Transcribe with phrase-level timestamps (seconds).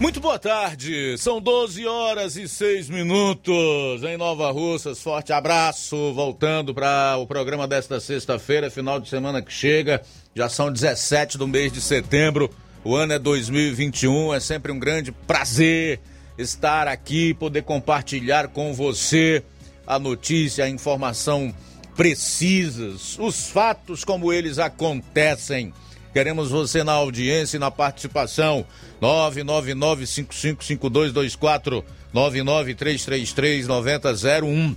[0.00, 5.02] Muito boa tarde, são 12 horas e 6 minutos em Nova Russas.
[5.02, 10.00] Forte abraço, voltando para o programa desta sexta-feira, final de semana que chega.
[10.34, 12.48] Já são 17 do mês de setembro,
[12.82, 14.32] o ano é 2021.
[14.32, 16.00] É sempre um grande prazer
[16.38, 19.44] estar aqui, poder compartilhar com você
[19.86, 21.54] a notícia, a informação
[21.94, 25.74] precisas, os fatos como eles acontecem.
[26.12, 28.66] Queremos você na audiência e na participação.
[29.00, 31.84] 999-555224,
[32.14, 34.76] 99333-9001.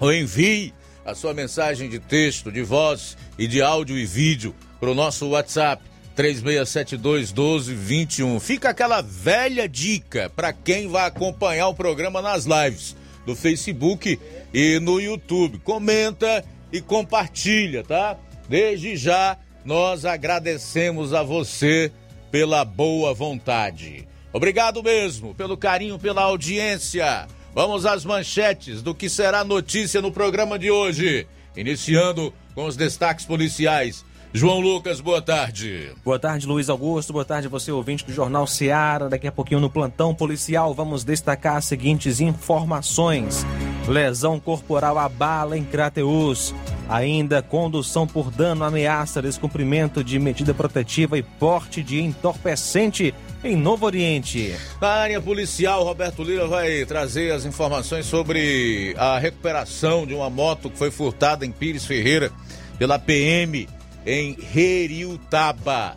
[0.00, 0.74] Ou envie
[1.04, 5.28] a sua mensagem de texto, de voz e de áudio e vídeo para o nosso
[5.28, 5.82] WhatsApp
[6.16, 8.40] 36721221.
[8.40, 14.18] Fica aquela velha dica para quem vai acompanhar o programa nas lives do Facebook
[14.52, 15.58] e no YouTube.
[15.58, 18.16] Comenta e compartilha, tá?
[18.48, 21.92] Desde já nós agradecemos a você
[22.30, 24.06] pela boa vontade.
[24.32, 27.26] Obrigado mesmo pelo carinho, pela audiência.
[27.54, 31.26] Vamos às manchetes do que será notícia no programa de hoje.
[31.56, 34.04] Iniciando com os destaques policiais.
[34.32, 35.90] João Lucas, boa tarde.
[36.04, 37.12] Boa tarde, Luiz Augusto.
[37.12, 39.08] Boa tarde, você ouvinte do Jornal Seara.
[39.08, 43.44] Daqui a pouquinho no plantão policial vamos destacar as seguintes informações:
[43.88, 46.54] lesão corporal a bala em Crateus.
[46.88, 53.86] Ainda condução por dano, ameaça, descumprimento de medida protetiva e porte de entorpecente em Novo
[53.86, 54.54] Oriente.
[54.80, 60.70] Na área policial, Roberto Lira vai trazer as informações sobre a recuperação de uma moto
[60.70, 62.30] que foi furtada em Pires Ferreira
[62.78, 63.68] pela PM
[64.06, 65.96] em Heriutaba.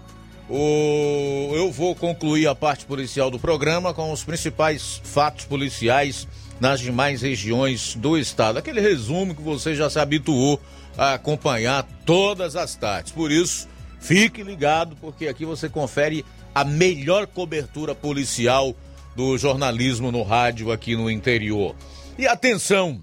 [0.50, 1.52] O...
[1.54, 6.28] Eu vou concluir a parte policial do programa com os principais fatos policiais
[6.60, 8.60] nas demais regiões do estado.
[8.60, 10.62] Aquele resumo que você já se habituou
[10.98, 13.12] a acompanhar todas as tardes.
[13.12, 13.68] Por isso,
[14.00, 16.24] fique ligado, porque aqui você confere
[16.54, 18.76] a melhor cobertura policial
[19.16, 21.76] do jornalismo no rádio aqui no interior.
[22.18, 23.02] E atenção,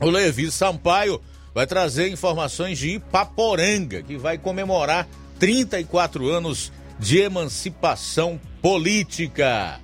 [0.00, 1.20] o Levi Sampaio
[1.54, 9.80] vai trazer informações de Ipaporanga, que vai comemorar 34 anos de emancipação política.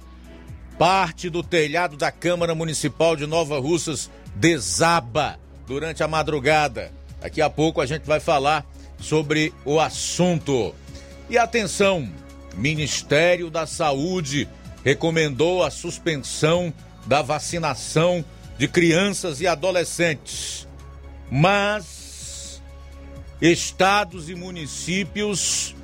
[0.78, 6.92] Parte do telhado da Câmara Municipal de Nova Russas desaba durante a madrugada.
[7.20, 8.66] Daqui a pouco a gente vai falar
[8.98, 10.74] sobre o assunto.
[11.30, 12.08] E atenção,
[12.56, 14.48] Ministério da Saúde
[14.84, 16.72] recomendou a suspensão
[17.06, 18.24] da vacinação
[18.58, 20.68] de crianças e adolescentes.
[21.30, 22.62] Mas
[23.40, 25.74] estados e municípios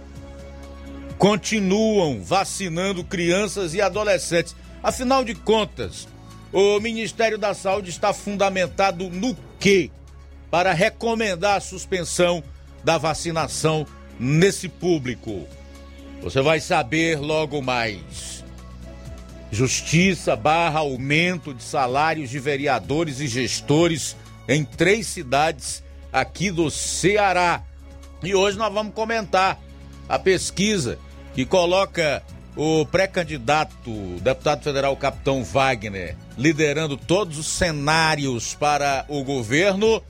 [1.18, 4.56] continuam vacinando crianças e adolescentes.
[4.82, 6.08] Afinal de contas,
[6.52, 9.90] o Ministério da Saúde está fundamentado no quê?
[10.50, 12.42] Para recomendar a suspensão
[12.82, 13.86] da vacinação
[14.18, 15.46] nesse público.
[16.22, 18.44] Você vai saber logo mais.
[19.52, 24.16] Justiça barra aumento de salários de vereadores e gestores
[24.50, 25.80] em três cidades
[26.12, 27.62] aqui do Ceará.
[28.20, 29.60] E hoje nós vamos comentar
[30.08, 30.98] a pesquisa
[31.32, 32.20] que coloca
[32.56, 40.02] o pré-candidato, deputado federal Capitão Wagner, liderando todos os cenários para o governo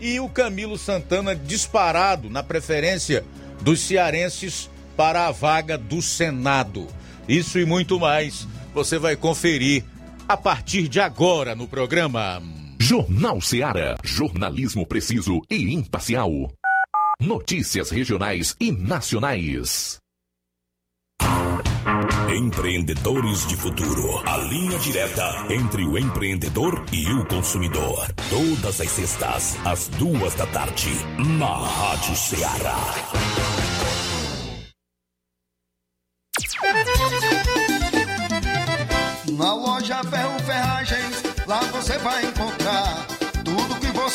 [0.00, 3.24] e o Camilo Santana disparado na preferência
[3.60, 6.86] dos cearenses para a vaga do Senado.
[7.28, 9.84] Isso e muito mais você vai conferir
[10.28, 12.57] a partir de agora no programa.
[12.88, 13.98] Jornal Seara.
[14.02, 16.30] Jornalismo preciso e imparcial.
[17.20, 19.98] Notícias regionais e nacionais.
[22.34, 24.26] Empreendedores de Futuro.
[24.26, 28.10] A linha direta entre o empreendedor e o consumidor.
[28.30, 30.88] Todas as sextas, às duas da tarde,
[31.38, 32.94] na Rádio Ceará.
[39.36, 42.37] Na loja Ferro Ferragens, lá você vai encontrar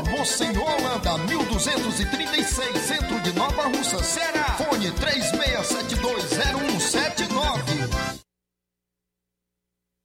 [0.00, 4.56] Rua Monsenhor Holanda, 1236, centro de Nova Russa, Será?
[4.56, 7.29] Fone 36720172.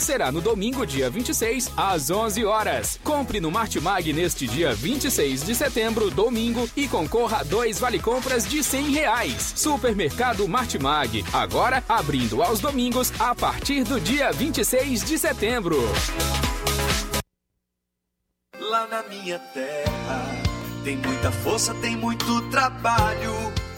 [0.00, 3.00] será no domingo, dia 26, às 11 horas.
[3.02, 8.46] Compre no Martimag neste dia 26 de setembro, domingo, e concorra a dois vale compras
[8.46, 9.52] de 100 reais.
[9.56, 15.78] Supermercado Martimag, agora abrindo aos domingos a partir do dia 26 de setembro.
[18.58, 20.36] Lá na minha terra
[20.84, 23.32] tem muita força, tem muito trabalho.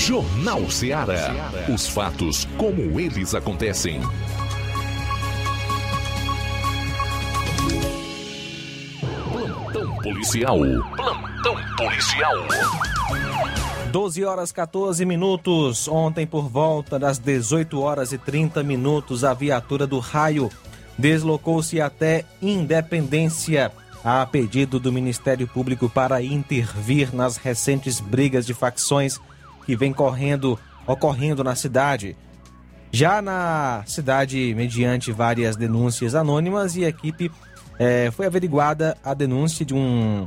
[0.00, 1.52] Jornal Ceará.
[1.68, 4.00] Os fatos como eles acontecem.
[9.30, 10.58] Plantão policial.
[10.96, 12.34] Plantão policial.
[13.92, 15.86] 12 horas 14 minutos.
[15.86, 20.50] Ontem, por volta das 18 horas e 30 minutos, a viatura do raio
[20.96, 23.70] deslocou-se até Independência,
[24.02, 29.20] a pedido do Ministério Público para intervir nas recentes brigas de facções
[29.70, 32.16] que vem correndo, ocorrendo na cidade.
[32.90, 37.30] Já na cidade, mediante várias denúncias anônimas, e a equipe
[37.78, 40.26] eh, foi averiguada a denúncia de um.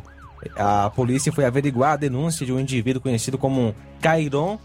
[0.56, 4.58] A polícia foi averiguar a denúncia de um indivíduo conhecido como Cairon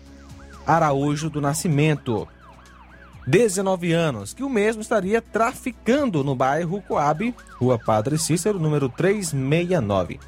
[0.64, 2.28] Araújo do Nascimento,
[3.26, 10.20] 19 anos, que o mesmo estaria traficando no bairro Coab, Rua Padre Cícero, número 369.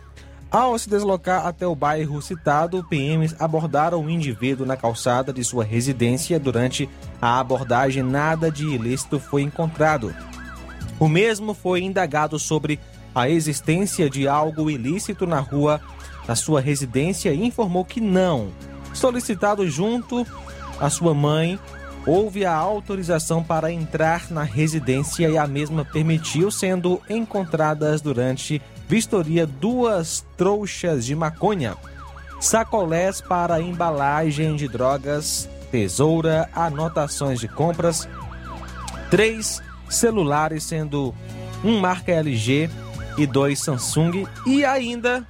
[0.51, 5.63] Ao se deslocar até o bairro citado, PMs abordaram o indivíduo na calçada de sua
[5.63, 6.41] residência.
[6.41, 6.91] Durante
[7.23, 10.13] a abordagem, nada de ilícito foi encontrado.
[10.99, 12.81] O mesmo foi indagado sobre
[13.15, 15.81] a existência de algo ilícito na rua
[16.27, 18.49] da sua residência e informou que não.
[18.93, 20.27] Solicitado junto
[20.81, 21.61] à sua mãe,
[22.05, 29.47] houve a autorização para entrar na residência e a mesma permitiu, sendo encontradas durante vistoria
[29.47, 31.77] duas trouxas de maconha.
[32.41, 38.09] sacolés para embalagem de drogas, tesoura, anotações de compras,
[39.09, 41.15] três celulares, sendo
[41.63, 42.69] um marca LG
[43.17, 45.25] e dois Samsung, e ainda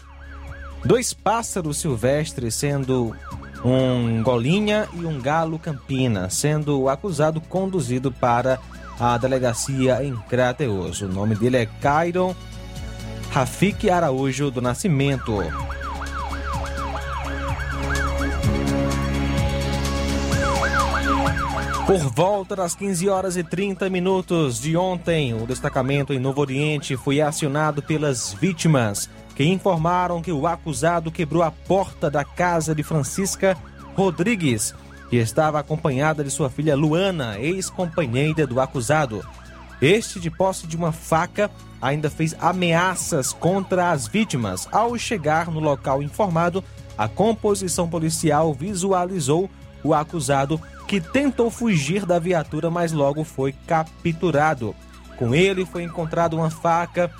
[0.83, 3.15] dois pássaros silvestres, sendo
[3.63, 8.59] um golinha e um galo campina, sendo o acusado conduzido para
[8.99, 11.03] a delegacia em Crateus.
[11.03, 12.35] O nome dele é Cairon
[13.31, 15.39] Rafik Araújo do Nascimento.
[21.87, 26.97] Por volta das 15 horas e 30 minutos de ontem, o destacamento em Novo Oriente
[26.97, 32.83] foi acionado pelas vítimas, que informaram que o acusado quebrou a porta da casa de
[32.83, 33.57] Francisca
[33.95, 34.75] Rodrigues,
[35.09, 39.25] que estava acompanhada de sua filha Luana, ex-companheira do acusado.
[39.81, 44.69] Este, de posse de uma faca, ainda fez ameaças contra as vítimas.
[44.71, 46.63] Ao chegar no local informado,
[46.99, 49.49] a composição policial visualizou
[49.83, 54.75] o acusado que tentou fugir da viatura, mas logo foi capturado.
[55.17, 57.11] Com ele foi encontrado uma faca,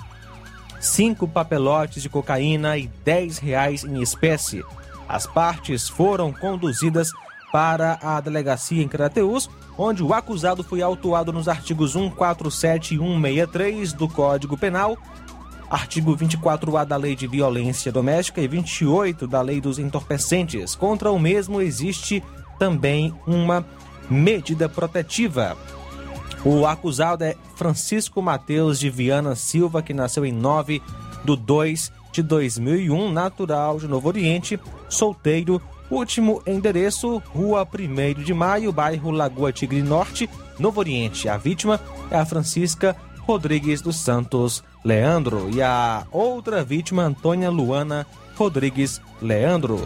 [0.79, 4.63] cinco papelotes de cocaína e 10 reais em espécie.
[5.07, 7.11] As partes foram conduzidas
[7.51, 13.93] para a delegacia em Crateus, onde o acusado foi autuado nos artigos 147 e 163
[13.93, 14.97] do Código Penal,
[15.69, 20.75] artigo 24A da Lei de Violência Doméstica e 28 da Lei dos Entorpecentes.
[20.75, 22.23] Contra o mesmo existe
[22.59, 23.65] também uma
[24.09, 25.57] medida protetiva.
[26.43, 30.81] O acusado é Francisco Mateus de Viana Silva, que nasceu em 9
[31.23, 35.61] de 2 de 2001, natural de Novo Oriente, solteiro.
[35.91, 41.27] Último endereço, Rua 1 de Maio, bairro Lagoa Tigre Norte, Novo Oriente.
[41.27, 42.95] A vítima é a Francisca
[43.27, 48.07] Rodrigues dos Santos Leandro e a outra vítima, Antônia Luana
[48.37, 49.85] Rodrigues Leandro.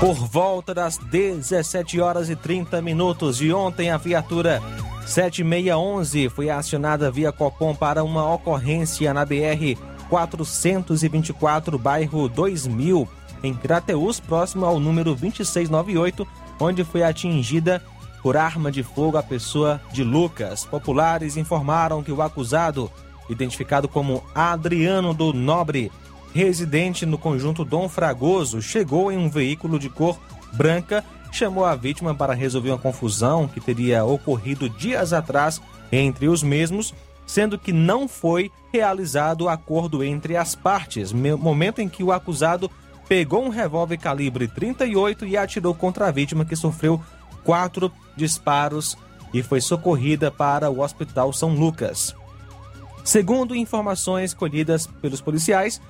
[0.00, 4.60] Por volta das 17 horas e 30 minutos de ontem, a viatura
[5.06, 9.76] 7611 foi acionada via Copom para uma ocorrência na BR
[10.08, 13.08] 424, bairro 2000,
[13.42, 16.26] em Crateus, próximo ao número 2698,
[16.58, 17.82] onde foi atingida
[18.22, 20.64] por arma de fogo a pessoa de Lucas.
[20.64, 22.90] Populares informaram que o acusado,
[23.28, 25.92] identificado como Adriano do Nobre,
[26.32, 30.18] residente no conjunto Dom Fragoso, chegou em um veículo de cor
[30.54, 35.60] branca, chamou a vítima para resolver uma confusão que teria ocorrido dias atrás
[35.90, 36.94] entre os mesmos,
[37.26, 42.70] sendo que não foi realizado o acordo entre as partes, momento em que o acusado
[43.08, 47.02] pegou um revólver calibre 38 e atirou contra a vítima que sofreu
[47.42, 48.96] quatro disparos
[49.32, 52.14] e foi socorrida para o Hospital São Lucas.
[53.02, 55.80] Segundo informações colhidas pelos policiais,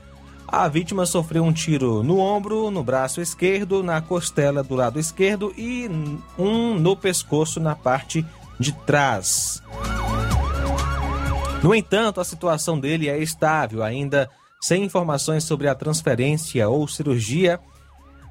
[0.47, 5.53] a vítima sofreu um tiro no ombro, no braço esquerdo, na costela do lado esquerdo
[5.57, 5.89] e
[6.39, 8.25] um no pescoço na parte
[8.59, 9.63] de trás.
[11.63, 17.59] No entanto, a situação dele é estável, ainda sem informações sobre a transferência ou cirurgia.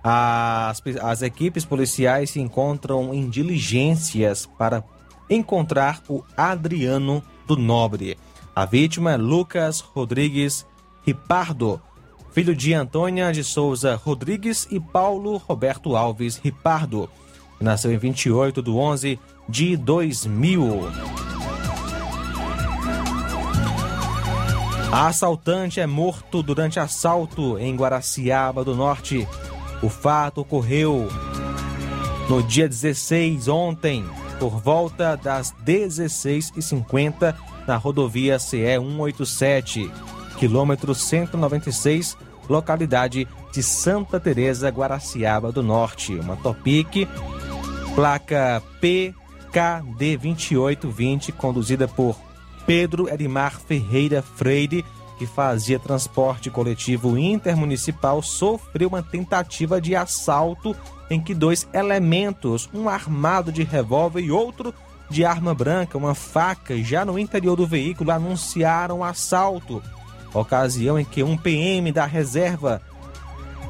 [0.03, 4.83] As, as equipes policiais se encontram em diligências para
[5.29, 8.17] encontrar o Adriano do Nobre.
[8.55, 10.65] A vítima é Lucas Rodrigues
[11.05, 11.81] Ripardo,
[12.33, 17.07] filho de Antônia de Souza Rodrigues e Paulo Roberto Alves Ripardo.
[17.61, 20.91] Nasceu em 28 de 11 de 2000.
[24.91, 29.27] A assaltante é morto durante assalto em Guaraciaba do Norte.
[29.83, 31.07] O fato ocorreu
[32.27, 34.03] no dia 16, ontem,
[34.39, 37.35] por volta das 16h50,
[37.67, 39.91] na rodovia CE 187
[40.43, 42.17] quilômetro 196,
[42.49, 46.13] localidade de Santa Teresa, Guaraciaba do Norte.
[46.15, 47.07] Uma Topic,
[47.95, 52.19] placa PKD 2820, conduzida por
[52.65, 54.83] Pedro Edmar Ferreira Freire,
[55.17, 60.75] que fazia transporte coletivo intermunicipal, sofreu uma tentativa de assalto
[61.09, 64.73] em que dois elementos, um armado de revólver e outro
[65.09, 69.81] de arma branca, uma faca, já no interior do veículo, anunciaram o assalto
[70.33, 72.81] ocasião em que um PM da reserva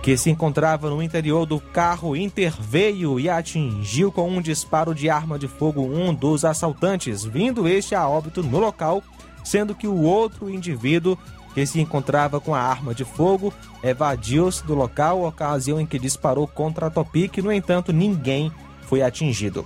[0.02, 5.40] que se encontrava no interior do carro interveio e atingiu com um disparo de arma
[5.40, 9.02] de fogo um dos assaltantes, vindo este a óbito no local,
[9.46, 11.18] sendo que o outro indivíduo
[11.54, 16.48] que se encontrava com a arma de fogo evadiu-se do local, ocasião em que disparou
[16.48, 18.52] contra a Topic, no entanto, ninguém
[18.82, 19.66] foi atingido.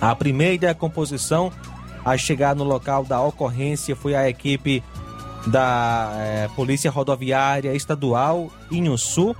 [0.00, 1.52] A primeira composição
[2.04, 4.82] A chegar no local da ocorrência foi a equipe
[5.46, 9.34] da eh, Polícia Rodoviária Estadual Inhuçu,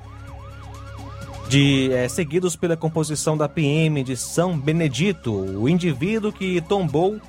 [1.49, 5.33] de, eh, seguidos pela composição da PM de São Benedito.
[5.33, 7.21] O indivíduo que tombou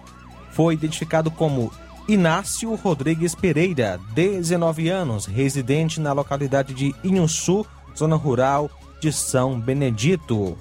[0.51, 1.71] foi identificado como
[2.07, 7.65] Inácio Rodrigues Pereira, 19 anos, residente na localidade de Inhuçu,
[7.97, 10.57] zona rural de São Benedito.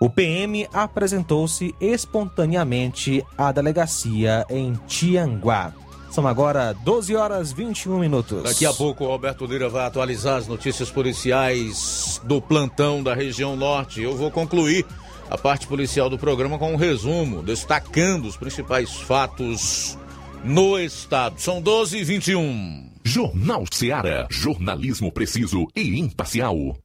[0.00, 5.72] O PM apresentou-se espontaneamente à delegacia em Tianguá.
[6.14, 8.44] São agora 12 horas 21 minutos.
[8.44, 13.56] Daqui a pouco o Roberto Lira vai atualizar as notícias policiais do plantão da região
[13.56, 14.00] norte.
[14.00, 14.86] Eu vou concluir
[15.28, 19.98] a parte policial do programa com um resumo, destacando os principais fatos
[20.44, 21.40] no estado.
[21.40, 22.92] São 12 e 21.
[23.02, 24.28] Jornal Seara.
[24.30, 26.76] Jornalismo preciso e imparcial.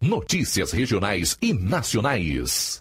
[0.00, 2.80] Notícias regionais e nacionais.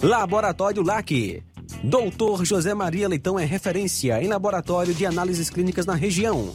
[0.00, 1.42] Laboratório LAC.
[1.82, 6.54] Doutor José Maria Leitão é referência em laboratório de análises clínicas na região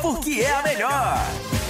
[0.00, 1.69] porque é a melhor.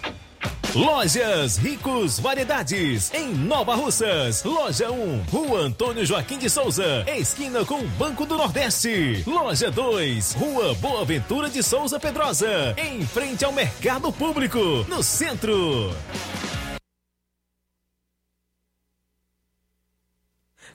[0.75, 4.41] Lojas Ricos Variedades, em Nova Russas.
[4.45, 9.21] Loja 1, Rua Antônio Joaquim de Souza, esquina com Banco do Nordeste.
[9.27, 15.93] Loja 2, Rua Boa Ventura de Souza Pedrosa, em frente ao Mercado Público, no centro.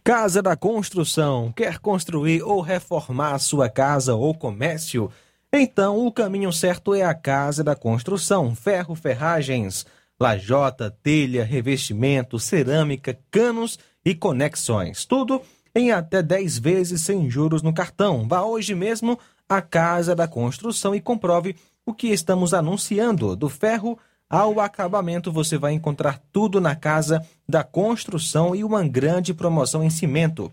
[0.05, 1.51] Casa da Construção.
[1.57, 5.11] Quer construir ou reformar sua casa ou comércio?
[5.59, 8.55] Então, o caminho certo é a Casa da Construção.
[8.55, 9.87] Ferro, ferragens,
[10.21, 15.07] lajota, telha, revestimento, cerâmica, canos e conexões.
[15.07, 15.41] Tudo
[15.75, 18.29] em até 10 vezes sem juros no cartão.
[18.29, 23.35] Vá hoje mesmo à Casa da Construção e comprove o que estamos anunciando.
[23.35, 29.33] Do ferro Ao acabamento, você vai encontrar tudo na Casa da Construção e uma grande
[29.33, 30.53] promoção em cimento.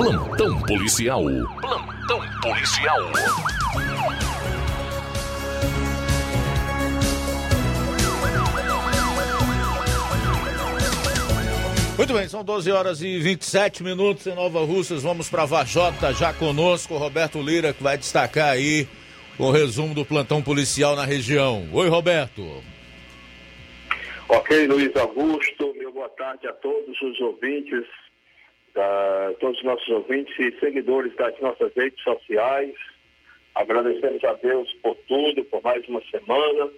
[0.02, 1.24] Plantão policial.
[1.62, 3.00] Plantão policial.
[11.96, 15.04] Muito bem, são 12 horas e 27 minutos em Nova Russas.
[15.04, 18.88] Vamos para Vajota, já conosco, Roberto Lira, que vai destacar aí
[19.38, 21.70] o resumo do plantão policial na região.
[21.72, 22.42] Oi, Roberto.
[24.28, 27.86] Ok, Luiz Augusto, meu boa tarde a todos os ouvintes,
[29.40, 32.74] todos os nossos ouvintes e seguidores das nossas redes sociais.
[33.56, 36.70] Agradecemos a Deus por tudo, por mais uma semana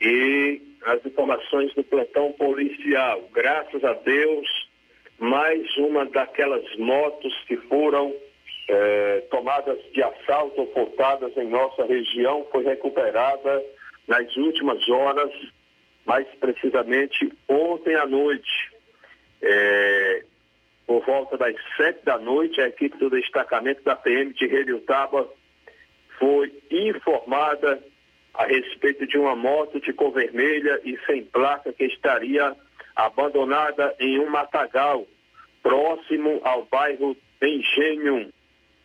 [0.00, 3.28] e as informações do plantão policial.
[3.32, 4.68] Graças a Deus,
[5.18, 8.12] mais uma daquelas motos que foram
[8.68, 13.62] eh, tomadas de assalto ou furtadas em nossa região foi recuperada
[14.08, 15.30] nas últimas horas,
[16.04, 18.72] mais precisamente ontem à noite.
[19.40, 20.24] Eh,
[20.86, 25.28] por volta das sete da noite, a equipe do destacamento da PM de Taba
[26.18, 27.82] foi informada
[28.34, 32.56] a respeito de uma moto de cor vermelha e sem placa que estaria
[32.96, 35.06] abandonada em um matagal
[35.62, 38.32] próximo ao bairro Engenho,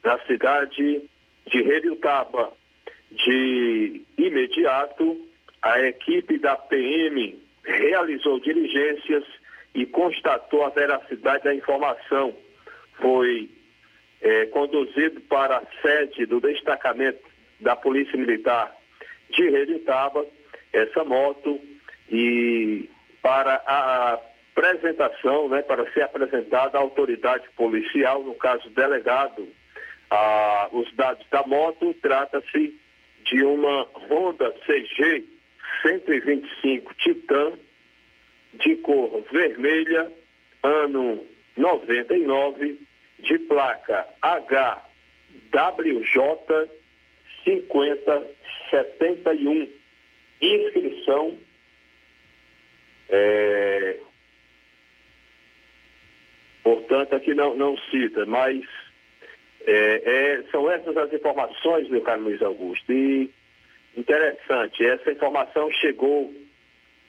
[0.03, 1.01] na cidade
[1.45, 2.51] de Redutaba.
[3.11, 5.17] De imediato,
[5.61, 9.23] a equipe da PM realizou diligências
[9.73, 12.35] e constatou a veracidade da informação.
[12.99, 13.49] Foi
[14.21, 17.23] é, conduzido para a sede do destacamento
[17.59, 18.75] da Polícia Militar
[19.29, 20.25] de Reditaba
[20.73, 21.59] essa moto
[22.09, 22.89] e
[23.21, 24.19] para a
[24.55, 29.47] apresentação, né, para ser apresentada à autoridade policial, no caso delegado,
[30.09, 32.73] a, os dados da moto, trata-se
[33.25, 35.25] de uma Honda CG
[35.83, 37.53] 125 Titan
[38.53, 40.11] de cor vermelha,
[40.63, 41.23] ano
[41.55, 42.79] 99,
[43.19, 46.17] de placa HWJ
[47.43, 49.69] 5071.
[50.39, 51.35] Inscrição
[53.09, 53.97] é,
[56.63, 58.61] portanto, aqui não, não cita, mas
[59.65, 62.91] é, é, são essas as informações, meu caro Luiz Augusto.
[62.91, 63.31] E
[63.95, 66.33] interessante, essa informação chegou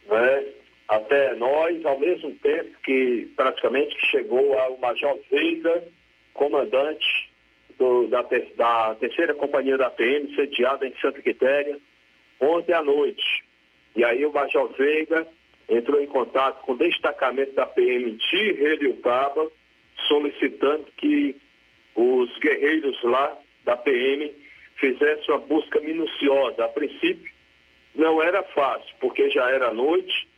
[0.06, 0.44] né,
[0.88, 5.84] até nós ao mesmo tempo que praticamente chegou ao Major Veiga,
[6.32, 7.30] comandante
[7.78, 8.24] do, da,
[8.56, 11.78] da, terceira companhia da PM, sediada em Santa Quitéria,
[12.40, 13.44] ontem à noite.
[13.94, 15.26] E aí o Major Veiga
[15.68, 19.50] entrou em contato com o destacamento da PM de Reliutaba,
[20.08, 21.36] solicitando que
[21.94, 24.32] os guerreiros lá da PM
[24.76, 26.64] fizessem uma busca minuciosa.
[26.64, 27.30] A princípio,
[27.94, 30.28] não era fácil, porque já era noite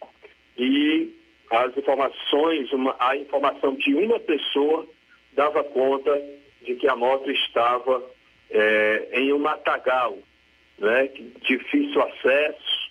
[0.61, 1.17] e
[1.51, 4.87] as informações, uma, a informação de uma pessoa
[5.33, 6.23] dava conta
[6.61, 8.05] de que a moto estava
[8.51, 10.19] é, em um matagal,
[10.79, 11.09] né,
[11.41, 12.91] difícil acesso,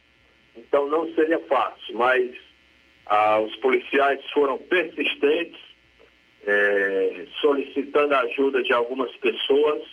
[0.57, 2.31] então não seria fácil, mas
[3.05, 5.61] ah, os policiais foram persistentes,
[6.47, 9.83] é, solicitando a ajuda de algumas pessoas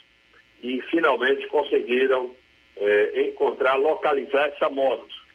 [0.63, 2.35] e finalmente conseguiram
[2.77, 5.26] é, encontrar, localizar essa moto.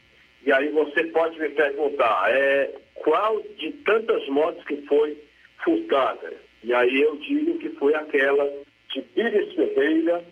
[0.46, 5.18] E aí você pode me perguntar, é, qual de tantas motos que foi
[5.64, 6.34] furtada?
[6.64, 8.52] E aí eu digo que foi aquela
[8.94, 10.24] de Pires Ferreira,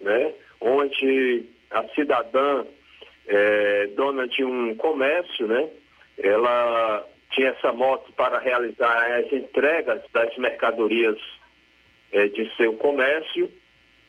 [0.00, 2.64] né, onde a cidadã,
[3.26, 5.68] é, dona de um comércio, né,
[6.18, 11.18] ela tinha essa moto para realizar as entregas das mercadorias
[12.12, 13.50] eh, de seu comércio,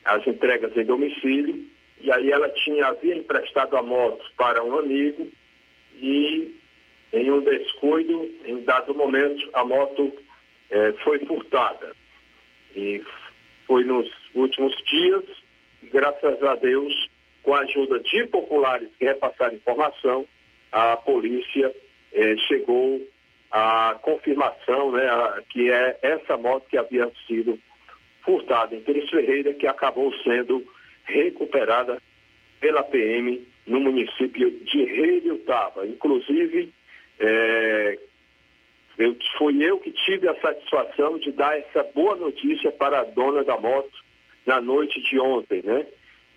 [0.05, 1.65] as entregas em domicílio,
[2.01, 5.29] e aí ela tinha, havia emprestado a moto para um amigo
[6.01, 6.55] e
[7.11, 10.13] em um descuido, em dado momento, a moto
[10.69, 11.95] eh, foi furtada.
[12.75, 13.01] E
[13.65, 15.23] foi nos últimos dias,
[15.91, 17.09] graças a Deus,
[17.41, 20.25] com a ajuda de populares que repassaram informação,
[20.71, 21.73] a polícia
[22.13, 23.01] eh, chegou
[23.51, 27.59] à confirmação né, a, que é essa moto que havia sido
[28.23, 30.63] furtada em Pires Ferreira, que acabou sendo
[31.05, 31.99] recuperada
[32.59, 35.85] pela PM no município de Reiutaba.
[35.85, 36.73] Inclusive,
[37.19, 37.99] é,
[38.97, 43.43] eu, fui eu que tive a satisfação de dar essa boa notícia para a dona
[43.43, 43.91] da moto
[44.45, 45.85] na noite de ontem, né?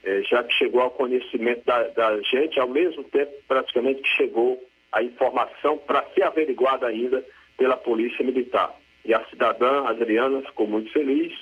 [0.05, 4.62] É, já que chegou ao conhecimento da, da, gente, ao mesmo tempo praticamente que chegou
[4.90, 7.25] a informação para ser averiguada ainda
[7.57, 8.75] pela Polícia Militar.
[9.05, 11.33] E a cidadã Adriana ficou muito feliz,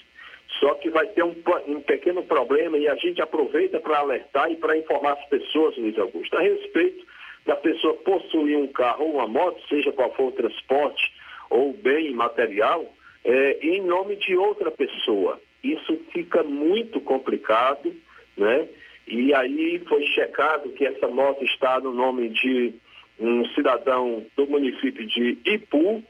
[0.60, 1.34] só que vai ter um,
[1.66, 5.98] um pequeno problema e a gente aproveita para alertar e para informar as pessoas, Luiz
[5.98, 7.04] Augusto, a respeito
[7.46, 11.12] da pessoa possuir um carro ou uma moto, seja qual for o transporte
[11.48, 12.94] ou bem material,
[13.24, 15.40] é, em nome de outra pessoa.
[15.64, 17.94] Isso fica muito complicado,
[18.36, 18.68] né?
[19.06, 22.74] E aí foi checado que essa moto está no nome de
[23.18, 26.04] um cidadão do município de Ipu,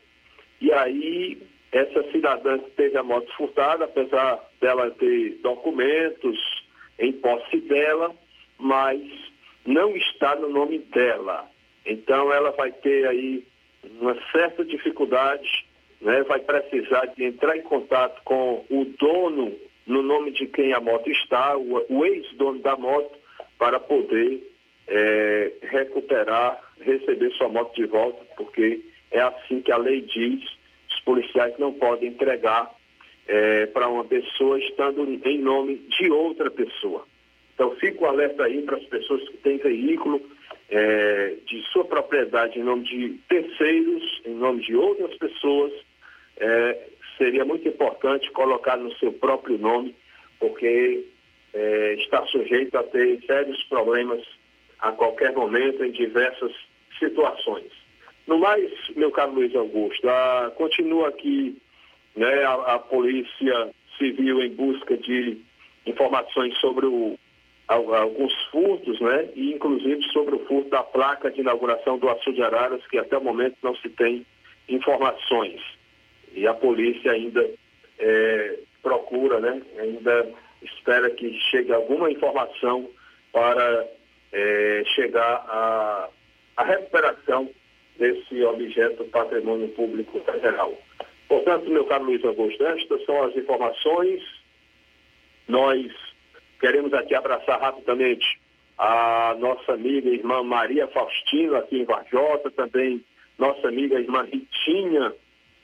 [0.60, 1.38] e aí
[1.72, 6.38] essa cidadã teve a moto furtada, apesar dela ter documentos
[6.98, 8.14] em posse dela,
[8.58, 9.00] mas
[9.64, 11.48] não está no nome dela.
[11.86, 13.44] Então ela vai ter aí
[14.00, 15.66] uma certa dificuldade,
[16.00, 16.22] né?
[16.24, 19.56] vai precisar de entrar em contato com o dono
[19.86, 23.18] no nome de quem a moto está, o, o ex-dono da moto,
[23.58, 24.42] para poder
[24.86, 28.80] é, recuperar, receber sua moto de volta, porque
[29.10, 30.44] é assim que a lei diz,
[31.10, 32.70] policiais não podem entregar
[33.26, 37.04] é, para uma pessoa estando em nome de outra pessoa.
[37.52, 40.22] Então, fico alerta aí para as pessoas que têm veículo
[40.68, 45.72] é, de sua propriedade em nome de terceiros, em nome de outras pessoas.
[46.36, 49.96] É, seria muito importante colocar no seu próprio nome,
[50.38, 51.04] porque
[51.52, 54.22] é, está sujeito a ter sérios problemas
[54.78, 56.52] a qualquer momento, em diversas
[57.00, 57.79] situações.
[58.30, 61.60] No mais, meu caro Luiz Augusto, a, continua aqui
[62.14, 65.36] né, a, a Polícia Civil em busca de
[65.84, 67.18] informações sobre o
[67.66, 69.28] alguns furtos, né?
[69.34, 73.18] E inclusive sobre o furto da placa de inauguração do Açude de Araras, que até
[73.18, 74.24] o momento não se tem
[74.68, 75.60] informações.
[76.32, 77.48] E a polícia ainda
[77.98, 79.60] é, procura, né?
[79.78, 82.88] Ainda espera que chegue alguma informação
[83.32, 83.86] para
[84.32, 86.10] é, chegar
[86.56, 87.50] à recuperação
[88.00, 90.76] desse objeto patrimônio público federal.
[91.28, 94.20] Portanto, meu caro Luiz Augusto, estas são as informações.
[95.46, 95.92] Nós
[96.60, 98.38] Queremos aqui abraçar rapidamente
[98.76, 103.02] a nossa amiga irmã Maria Faustina, aqui em Varjota, também
[103.38, 105.14] nossa amiga irmã Ritinha,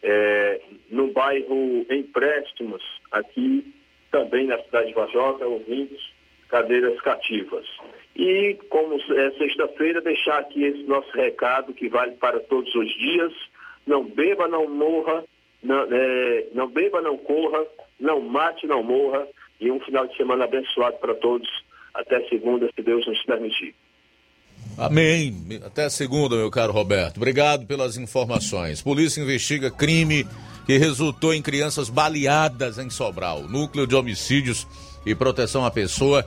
[0.02, 3.74] é, no bairro Empréstimos, aqui
[4.10, 6.00] também na cidade de Varjota, ouvintes,
[6.48, 7.66] cadeiras cativas.
[8.18, 13.32] E, como é sexta-feira, deixar aqui esse nosso recado que vale para todos os dias.
[13.86, 15.22] Não beba, não morra,
[15.62, 17.64] não, é, não beba, não corra,
[18.00, 19.28] não mate, não morra
[19.60, 21.48] e um final de semana abençoado para todos.
[21.94, 23.74] Até segunda, se Deus nos permitir.
[24.78, 25.34] Amém.
[25.64, 27.18] Até segunda, meu caro Roberto.
[27.18, 28.82] Obrigado pelas informações.
[28.82, 30.26] Polícia investiga crime
[30.66, 33.42] que resultou em crianças baleadas em Sobral.
[33.42, 34.66] Núcleo de Homicídios
[35.04, 36.26] e Proteção à Pessoa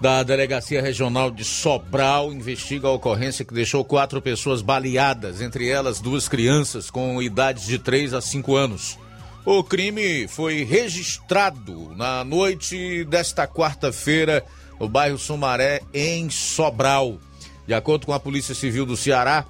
[0.00, 6.00] da Delegacia Regional de Sobral investiga a ocorrência que deixou quatro pessoas baleadas, entre elas
[6.00, 8.98] duas crianças com idades de 3 a 5 anos.
[9.44, 14.44] O crime foi registrado na noite desta quarta-feira
[14.78, 17.18] no bairro Sumaré, em Sobral.
[17.66, 19.44] De acordo com a Polícia Civil do Ceará,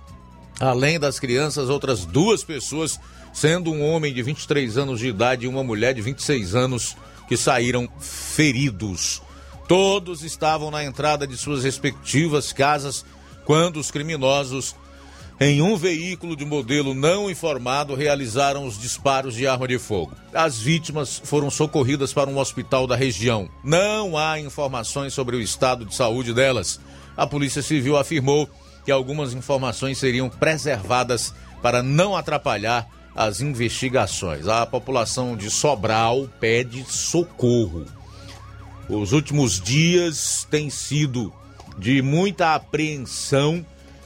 [0.61, 3.01] além das crianças, outras duas pessoas,
[3.33, 6.97] sendo um homem de 23 anos de idade e uma mulher de 26 anos,
[7.29, 9.23] que saíram feridos.
[9.73, 13.07] Todos estavam na entrada de suas respectivas casas
[13.47, 14.77] quando os criminosos
[15.41, 20.13] em um veículo de modelo não informado, realizaram os disparos de arma de fogo.
[20.31, 23.49] As vítimas foram socorridas para um hospital da região.
[23.65, 26.79] Não há informações sobre o estado de saúde delas.
[27.17, 28.47] A Polícia Civil afirmou
[28.85, 31.33] que algumas informações seriam preservadas
[31.63, 34.47] para não atrapalhar as investigações.
[34.49, 38.02] A população de Sobral pede socorro.
[38.89, 41.33] Os últimos dias têm sido
[41.79, 43.65] de muita apreensão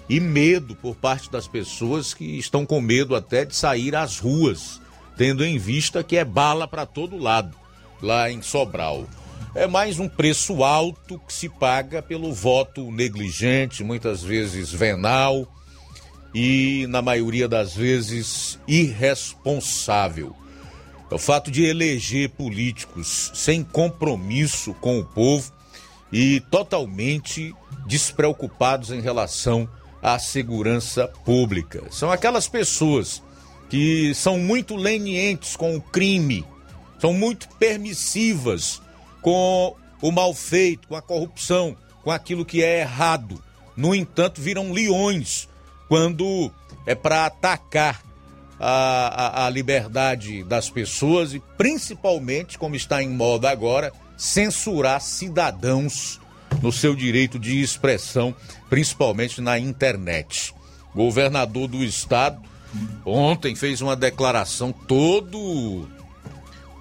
[0.09, 4.81] e medo por parte das pessoas que estão com medo até de sair às ruas,
[5.17, 7.57] tendo em vista que é bala para todo lado
[8.01, 9.07] lá em Sobral.
[9.55, 15.51] É mais um preço alto que se paga pelo voto negligente, muitas vezes venal
[16.35, 20.37] e, na maioria das vezes, irresponsável.
[21.11, 25.53] É o fato de eleger políticos sem compromisso com o povo
[26.13, 27.55] e totalmente
[27.87, 29.69] despreocupados em relação
[30.03, 31.85] à segurança pública.
[31.91, 33.23] São aquelas pessoas
[33.69, 36.45] que são muito lenientes com o crime,
[36.99, 38.81] são muito permissivas
[39.21, 43.43] com o mal feito, com a corrupção, com aquilo que é errado.
[43.77, 45.49] No entanto, viram leões
[45.89, 46.51] quando
[46.87, 48.06] é para atacar
[48.59, 56.21] a, a, a, liberdade das pessoas e, principalmente, como está em moda agora, censurar cidadãos
[56.63, 58.35] no seu direito de expressão,
[58.71, 60.55] principalmente na internet.
[60.95, 62.41] Governador do estado
[63.05, 65.89] ontem fez uma declaração todo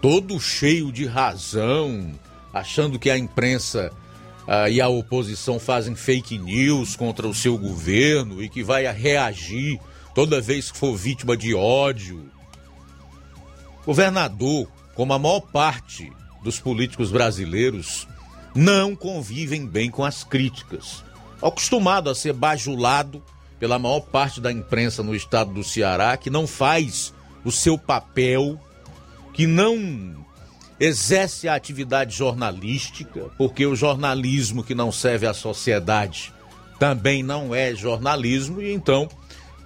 [0.02, 2.12] todo cheio de razão,
[2.54, 3.92] achando que a imprensa
[4.48, 9.80] ah, e a oposição fazem fake news contra o seu governo e que vai reagir
[10.16, 12.32] toda vez que for vítima de ódio.
[13.86, 18.08] Governador, como a maior parte dos políticos brasileiros,
[18.56, 21.04] não convivem bem com as críticas.
[21.42, 23.22] Acostumado a ser bajulado
[23.60, 28.60] pela maior parte da imprensa no estado do Ceará, que não faz o seu papel,
[29.34, 30.16] que não
[30.80, 36.34] exerce a atividade jornalística, porque o jornalismo que não serve à sociedade
[36.80, 39.10] também não é jornalismo, e então,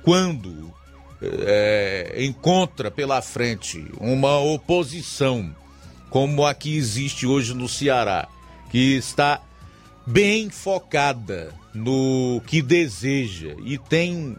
[0.10, 0.74] quando
[1.22, 5.56] é, encontra pela frente uma oposição
[6.10, 8.28] como a que existe hoje no Ceará,
[8.72, 9.40] que está
[10.08, 14.36] bem focada no que deseja e tem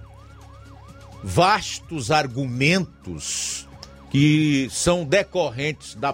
[1.23, 3.69] vastos argumentos
[4.11, 6.13] que são decorrentes da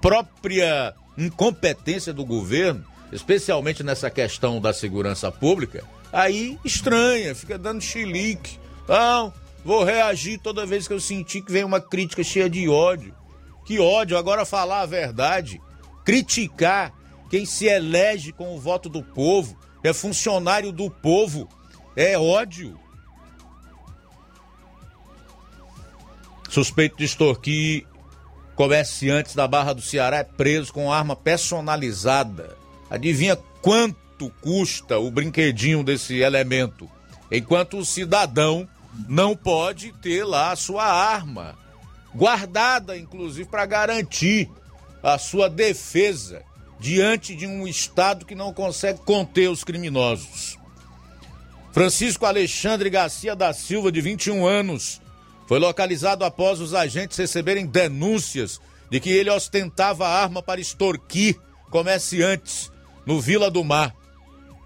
[0.00, 8.63] própria incompetência do governo, especialmente nessa questão da segurança pública, aí estranha, fica dando chilique.
[8.88, 9.32] Não,
[9.64, 13.14] vou reagir toda vez que eu sentir que vem uma crítica cheia de ódio.
[13.64, 15.60] Que ódio, agora falar a verdade,
[16.04, 16.92] criticar
[17.30, 21.48] quem se elege com o voto do povo, é funcionário do povo,
[21.96, 22.78] é ódio.
[26.48, 27.86] Suspeito de extorquir
[28.54, 32.56] comerciantes da Barra do Ceará é preso com arma personalizada.
[32.88, 36.88] Adivinha quanto custa o brinquedinho desse elemento?
[37.30, 38.68] Enquanto o cidadão
[39.08, 41.56] não pode ter lá a sua arma
[42.14, 44.48] guardada, inclusive, para garantir
[45.02, 46.42] a sua defesa
[46.78, 50.58] diante de um Estado que não consegue conter os criminosos.
[51.72, 55.00] Francisco Alexandre Garcia da Silva, de 21 anos,
[55.46, 61.36] foi localizado após os agentes receberem denúncias de que ele ostentava arma para extorquir
[61.70, 62.70] comerciantes
[63.04, 63.94] no Vila do Mar.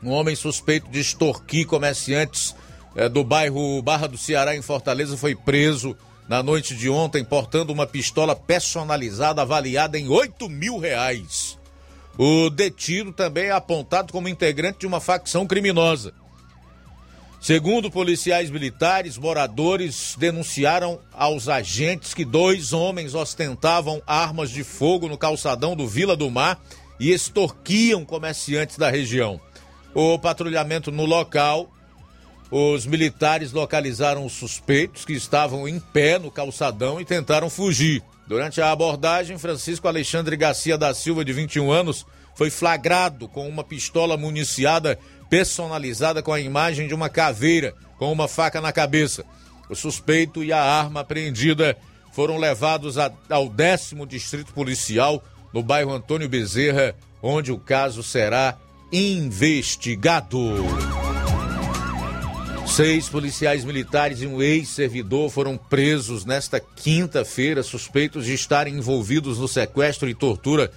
[0.02, 2.54] Um homem suspeito de extorquir comerciantes
[2.98, 5.96] é, do bairro Barra do Ceará, em Fortaleza, foi preso
[6.28, 11.56] na noite de ontem portando uma pistola personalizada avaliada em 8 mil reais.
[12.18, 16.12] O detido também é apontado como integrante de uma facção criminosa.
[17.40, 25.16] Segundo policiais militares, moradores denunciaram aos agentes que dois homens ostentavam armas de fogo no
[25.16, 26.60] calçadão do Vila do Mar
[26.98, 29.40] e extorquiam comerciantes da região.
[29.94, 31.70] O patrulhamento no local,
[32.50, 38.02] os militares localizaram os suspeitos que estavam em pé no calçadão e tentaram fugir.
[38.26, 43.64] Durante a abordagem, Francisco Alexandre Garcia da Silva, de 21 anos, foi flagrado com uma
[43.64, 49.24] pistola municiada personalizada com a imagem de uma caveira com uma faca na cabeça.
[49.68, 51.76] O suspeito e a arma apreendida
[52.12, 52.96] foram levados
[53.28, 58.56] ao décimo distrito policial no bairro Antônio Bezerra, onde o caso será
[58.90, 60.38] investigado.
[62.68, 69.48] Seis policiais militares e um ex-servidor foram presos nesta quinta-feira, suspeitos de estarem envolvidos no
[69.48, 70.70] sequestro e tortura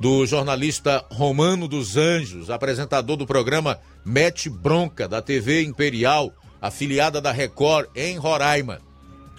[0.00, 7.32] do jornalista Romano dos Anjos, apresentador do programa Mete Bronca, da TV Imperial, afiliada da
[7.32, 8.80] Record, em Roraima.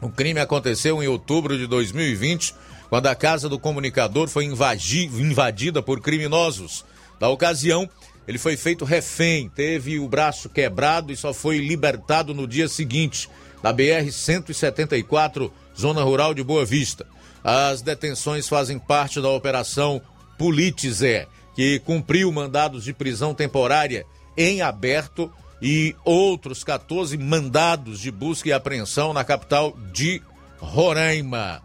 [0.02, 2.54] O crime aconteceu em outubro de 2020,
[2.90, 6.86] quando a casa do comunicador foi invadida por criminosos.
[7.20, 7.90] Na ocasião,
[8.28, 13.30] ele foi feito refém, teve o braço quebrado e só foi libertado no dia seguinte,
[13.62, 17.06] na BR-174, zona rural de Boa Vista.
[17.44, 20.02] As detenções fazem parte da operação
[20.38, 24.06] Politizé, que cumpriu mandados de prisão temporária
[24.38, 30.22] em aberto e outros 14 mandados de busca e apreensão na capital de
[30.58, 31.62] Roraima.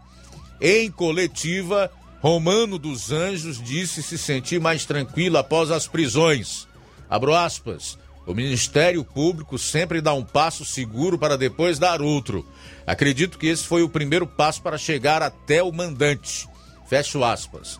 [0.61, 1.91] Em coletiva,
[2.21, 6.67] Romano dos Anjos disse se sentir mais tranquilo após as prisões.
[7.09, 7.97] Abro aspas.
[8.27, 12.45] O Ministério Público sempre dá um passo seguro para depois dar outro.
[12.85, 16.47] Acredito que esse foi o primeiro passo para chegar até o mandante.
[16.87, 17.79] Fecho aspas.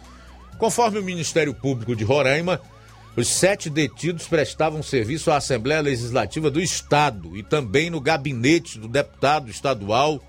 [0.57, 2.61] Conforme o Ministério Público de Roraima,
[3.15, 8.87] os sete detidos prestavam serviço à Assembleia Legislativa do Estado e também no gabinete do
[8.87, 10.23] deputado estadual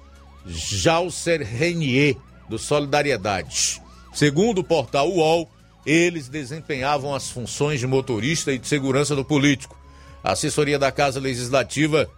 [0.45, 2.17] Jalcer Renier,
[2.49, 3.81] do Solidariedade.
[4.13, 5.49] Segundo o portal UOL,
[5.87, 9.79] eles desempenhavam as funções de motorista e de segurança do político.
[10.23, 12.09] A assessoria da Casa Legislativa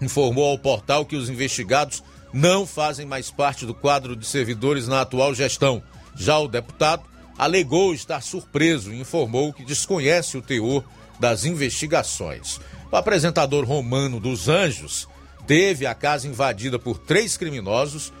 [0.00, 5.00] informou ao portal que os investigados não fazem mais parte do quadro de servidores na
[5.00, 5.82] atual gestão.
[6.14, 7.02] Já o deputado
[7.38, 10.84] alegou estar surpreso e informou que desconhece o teor
[11.18, 12.60] das investigações.
[12.90, 15.08] O apresentador romano dos Anjos
[15.46, 18.12] teve a casa invadida por três criminosos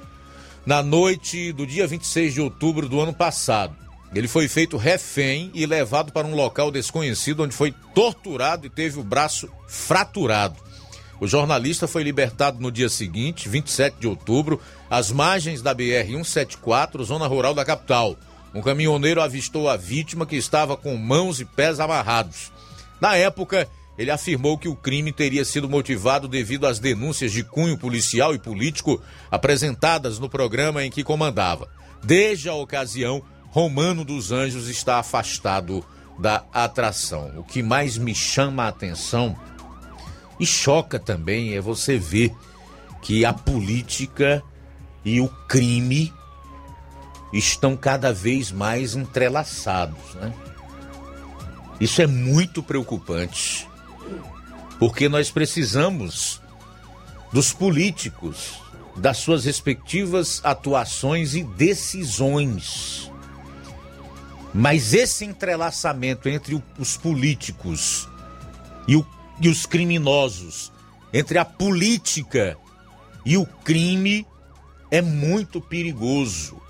[0.66, 3.76] na noite do dia 26 de outubro do ano passado.
[4.12, 8.98] Ele foi feito refém e levado para um local desconhecido onde foi torturado e teve
[8.98, 10.56] o braço fraturado.
[11.20, 14.60] O jornalista foi libertado no dia seguinte, 27 de outubro,
[14.90, 18.16] às margens da BR-174, zona rural da capital.
[18.52, 22.52] Um caminhoneiro avistou a vítima que estava com mãos e pés amarrados.
[23.00, 27.78] Na época, ele afirmou que o crime teria sido motivado devido às denúncias de cunho
[27.78, 31.68] policial e político apresentadas no programa em que comandava.
[32.02, 35.84] Desde a ocasião, Romano dos Anjos está afastado
[36.18, 37.32] da atração.
[37.38, 39.36] O que mais me chama a atenção
[40.38, 42.32] e choca também é você ver
[43.00, 44.42] que a política
[45.04, 46.12] e o crime
[47.32, 50.32] estão cada vez mais entrelaçados, né?
[51.80, 53.68] Isso é muito preocupante,
[54.78, 56.40] porque nós precisamos
[57.32, 58.60] dos políticos,
[58.96, 63.10] das suas respectivas atuações e decisões.
[64.54, 68.08] Mas esse entrelaçamento entre os políticos
[68.88, 69.06] e, o,
[69.40, 70.72] e os criminosos,
[71.12, 72.56] entre a política
[73.24, 74.26] e o crime,
[74.90, 76.60] é muito perigoso.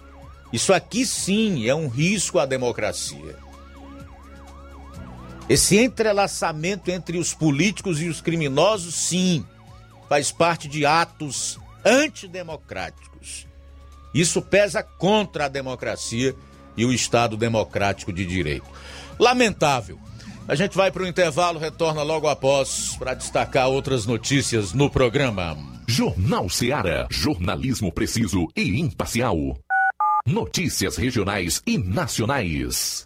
[0.52, 3.45] Isso aqui sim é um risco à democracia.
[5.48, 9.44] Esse entrelaçamento entre os políticos e os criminosos, sim,
[10.08, 13.46] faz parte de atos antidemocráticos.
[14.12, 16.34] Isso pesa contra a democracia
[16.76, 18.66] e o Estado democrático de direito.
[19.18, 19.98] Lamentável.
[20.48, 25.56] A gente vai para o intervalo, retorna logo após para destacar outras notícias no programa.
[25.86, 27.06] Jornal Seara.
[27.10, 29.36] Jornalismo preciso e imparcial.
[30.26, 33.05] Notícias regionais e nacionais.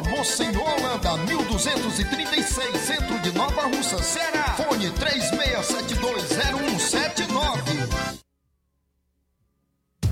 [0.00, 4.54] Rua Monsenhor Holanda, 1236, centro de Nova Russa, Ceará.
[4.56, 7.29] Fone 36720179.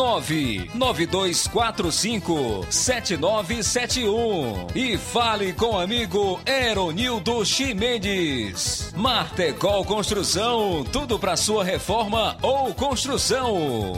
[0.00, 8.94] 99245 7971 e fale com o amigo Eronildo Chimendes.
[8.96, 13.92] Martecol Construção, tudo para sua reforma ou construção.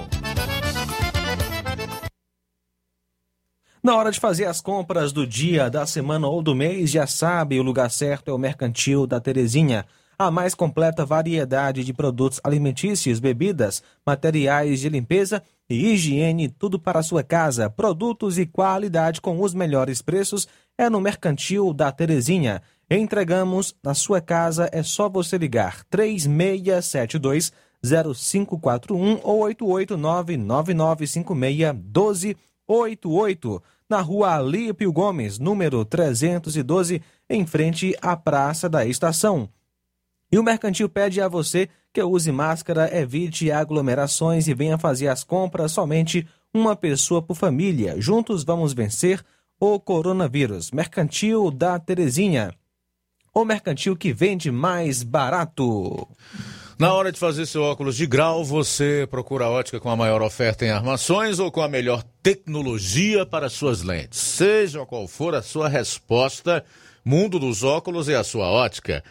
[3.80, 7.60] Na hora de fazer as compras do dia, da semana ou do mês, já sabe,
[7.60, 9.86] o lugar certo é o Mercantil da Terezinha.
[10.18, 17.00] A mais completa variedade de produtos alimentícios, bebidas, materiais de limpeza e higiene, tudo para
[17.00, 17.68] a sua casa.
[17.70, 20.46] Produtos e qualidade com os melhores preços
[20.76, 22.62] é no Mercantil da Terezinha.
[22.90, 27.52] Entregamos na sua casa, é só você ligar 3672
[27.82, 38.68] 0541 ou 889 9956 1288 na rua Alípio Gomes, número 312, em frente à Praça
[38.68, 39.48] da Estação.
[40.32, 45.22] E o Mercantil pede a você que use máscara, evite aglomerações e venha fazer as
[45.22, 48.00] compras somente uma pessoa por família.
[48.00, 49.22] Juntos vamos vencer
[49.60, 50.70] o coronavírus.
[50.70, 52.54] Mercantil da Terezinha.
[53.34, 56.08] O mercantil que vende mais barato.
[56.78, 60.22] Na hora de fazer seu óculos de grau, você procura a ótica com a maior
[60.22, 64.18] oferta em armações ou com a melhor tecnologia para suas lentes.
[64.18, 66.64] Seja qual for a sua resposta,
[67.04, 69.04] Mundo dos Óculos é a sua ótica.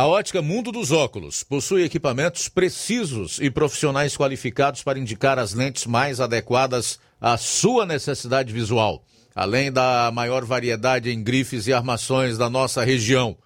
[0.00, 5.84] A ótica Mundo dos Óculos possui equipamentos precisos e profissionais qualificados para indicar as lentes
[5.84, 12.48] mais adequadas à sua necessidade visual, além da maior variedade em grifes e armações da
[12.48, 13.36] nossa região.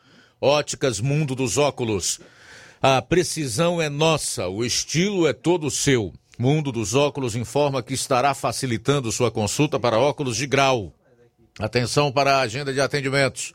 [0.41, 2.21] Óticas Mundo dos Óculos.
[2.81, 6.13] A precisão é nossa, o estilo é todo seu.
[6.39, 10.93] Mundo dos Óculos informa que estará facilitando sua consulta para óculos de grau.
[11.59, 13.53] Atenção para a agenda de atendimentos.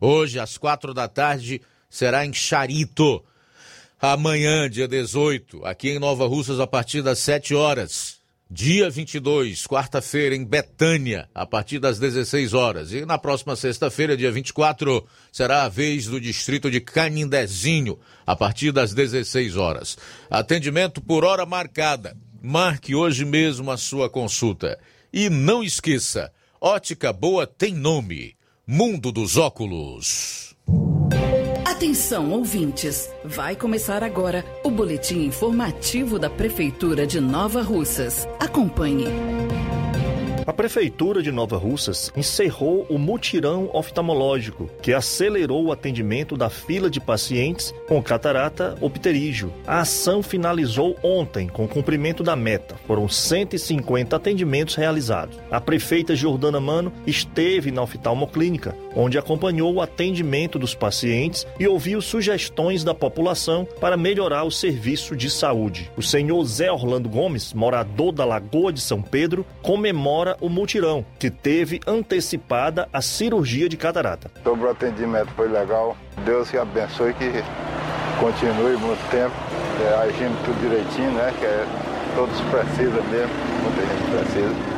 [0.00, 3.24] Hoje, às quatro da tarde, será em Charito.
[4.00, 8.18] Amanhã, dia 18, aqui em Nova Russas, a partir das 7 horas.
[8.50, 12.92] Dia 22, quarta-feira, em Betânia, a partir das 16 horas.
[12.92, 18.72] E na próxima sexta-feira, dia 24, será a vez do distrito de Canindezinho, a partir
[18.72, 19.98] das 16 horas.
[20.30, 22.16] Atendimento por hora marcada.
[22.40, 24.78] Marque hoje mesmo a sua consulta.
[25.12, 28.34] E não esqueça, ótica boa tem nome.
[28.66, 30.56] Mundo dos óculos.
[31.78, 33.08] Atenção, ouvintes!
[33.24, 38.26] Vai começar agora o boletim informativo da Prefeitura de Nova Russas.
[38.40, 39.06] Acompanhe.
[40.48, 46.88] A Prefeitura de Nova Russas encerrou o mutirão oftalmológico, que acelerou o atendimento da fila
[46.88, 49.52] de pacientes com catarata ou pterígio.
[49.66, 52.76] A ação finalizou ontem com o cumprimento da meta.
[52.86, 55.38] Foram 150 atendimentos realizados.
[55.50, 62.02] A prefeita Jordana Mano esteve na oftalmoclínica, onde acompanhou o atendimento dos pacientes e ouviu
[62.02, 65.88] sugestões da população para melhorar o serviço de saúde.
[65.96, 71.30] O senhor Zé Orlando Gomes, morador da Lagoa de São Pedro, comemora o mutirão, que
[71.30, 74.30] teve antecipada a cirurgia de catarata.
[74.42, 75.96] Sobre o atendimento foi legal.
[76.24, 77.30] Deus que abençoe que
[78.18, 79.34] continue muito tempo,
[79.80, 81.32] é, agindo tudo direitinho, né?
[81.38, 81.66] Que é,
[82.16, 83.32] todos precisam mesmo,
[83.62, 84.77] muita gente precisa.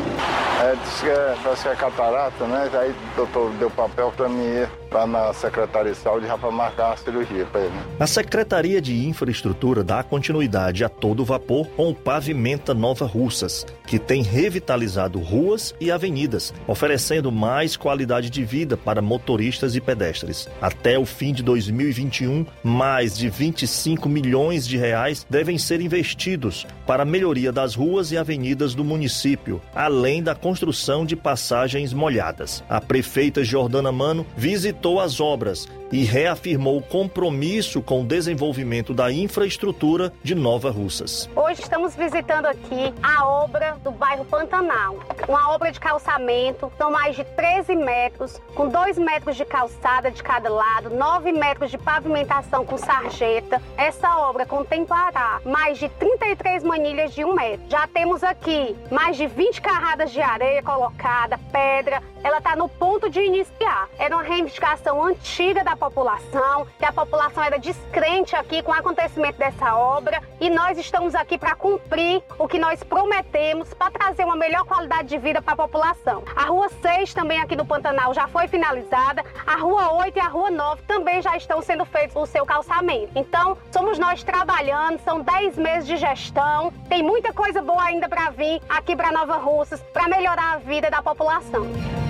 [0.62, 2.70] É, disse que é, parece que é catarata, né?
[2.74, 6.50] Aí o doutor deu papel para mim ir lá na Secretaria de Saúde já para
[6.50, 7.74] marcar a cirurgia para ele.
[7.98, 13.98] A Secretaria de Infraestrutura dá continuidade a todo vapor com o Pavimenta Nova Russas, que
[13.98, 20.48] tem revitalizado ruas e avenidas, oferecendo mais qualidade de vida para motoristas e pedestres.
[20.60, 27.04] Até o fim de 2021, mais de 25 milhões de reais devem ser investidos para
[27.04, 32.64] a melhoria das ruas e avenidas do município, além da construção de passagens molhadas.
[32.68, 39.12] A prefeita Jordana Mano visitou as obras e reafirmou o compromisso com o desenvolvimento da
[39.12, 41.28] infraestrutura de Nova Russas.
[41.34, 47.16] Hoje estamos visitando aqui a obra do bairro Pantanal, uma obra de calçamento, são mais
[47.16, 52.64] de 13 metros, com 2 metros de calçada de cada lado, 9 metros de pavimentação
[52.64, 53.60] com sarjeta.
[53.76, 57.66] Essa obra contemplará mais de 33 manilhas de 1 metro.
[57.68, 62.02] Já temos aqui mais de 20 carradas de areia colocada, pedra.
[62.22, 63.88] Ela está no ponto de iniciar.
[63.98, 69.38] Era uma reivindicação antiga da população, que a população era descrente aqui com o acontecimento
[69.38, 74.36] dessa obra e nós estamos aqui para cumprir o que nós prometemos para trazer uma
[74.36, 76.22] melhor qualidade de vida para a população.
[76.34, 80.28] A Rua 6 também aqui no Pantanal já foi finalizada, a Rua 8 e a
[80.28, 83.12] Rua 9 também já estão sendo feitos o seu calçamento.
[83.14, 88.30] Então, somos nós trabalhando, são 10 meses de gestão, tem muita coisa boa ainda para
[88.30, 92.09] vir aqui para Nova Russas para melhorar a vida da população.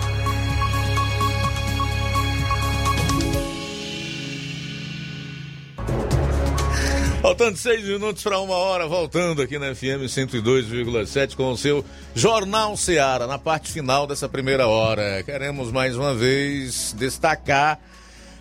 [7.41, 11.83] Faltando seis minutos para uma hora, voltando aqui na FM 102,7 com o seu
[12.13, 15.23] Jornal Seara, na parte final dessa primeira hora.
[15.23, 17.79] Queremos mais uma vez destacar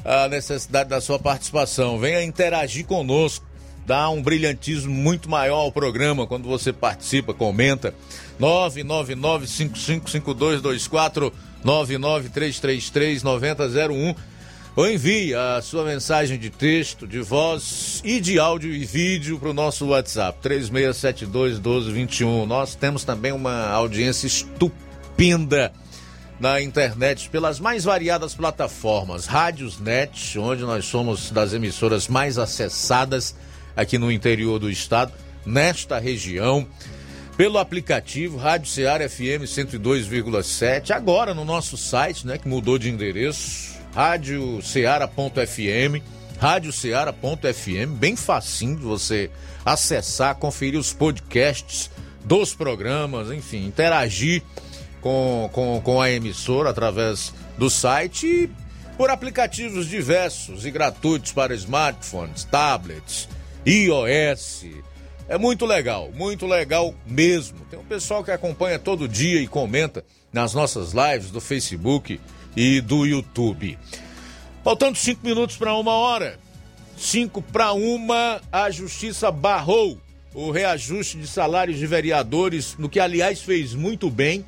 [0.05, 1.99] a necessidade da sua participação.
[1.99, 3.47] Venha interagir conosco,
[3.87, 7.95] dá um brilhantismo muito maior ao programa quando você participa, comenta.
[8.39, 11.33] 999-555224,
[11.65, 14.15] 99333-9001
[14.77, 19.51] ou envie a sua mensagem de texto, de voz e de áudio e vídeo para
[19.51, 22.47] o nosso WhatsApp 36721221.
[22.47, 25.73] Nós temos também uma audiência estupenda
[26.39, 33.35] na internet pelas mais variadas plataformas, Rádios Net, onde nós somos das emissoras mais acessadas
[33.77, 35.13] aqui no interior do estado,
[35.45, 36.67] nesta região,
[37.37, 43.80] pelo aplicativo Rádio Ceará FM 102,7, agora no nosso site, né, que mudou de endereço,
[43.95, 46.03] radioceara.fm,
[46.39, 49.31] radioceara.fm, bem facinho de você
[49.65, 51.91] acessar, conferir os podcasts
[52.25, 54.43] dos programas, enfim, interagir
[55.01, 58.51] com, com, com a emissora através do site e
[58.97, 63.29] por aplicativos diversos e gratuitos para smartphones, tablets,
[63.67, 64.67] iOS.
[65.27, 67.61] É muito legal, muito legal mesmo.
[67.71, 72.21] Tem um pessoal que acompanha todo dia e comenta nas nossas lives do Facebook
[72.57, 73.79] e do YouTube.
[74.63, 76.39] Faltando cinco minutos para uma hora.
[76.97, 79.99] Cinco para uma, a Justiça barrou
[80.35, 84.45] o reajuste de salários de vereadores, no que, aliás, fez muito bem,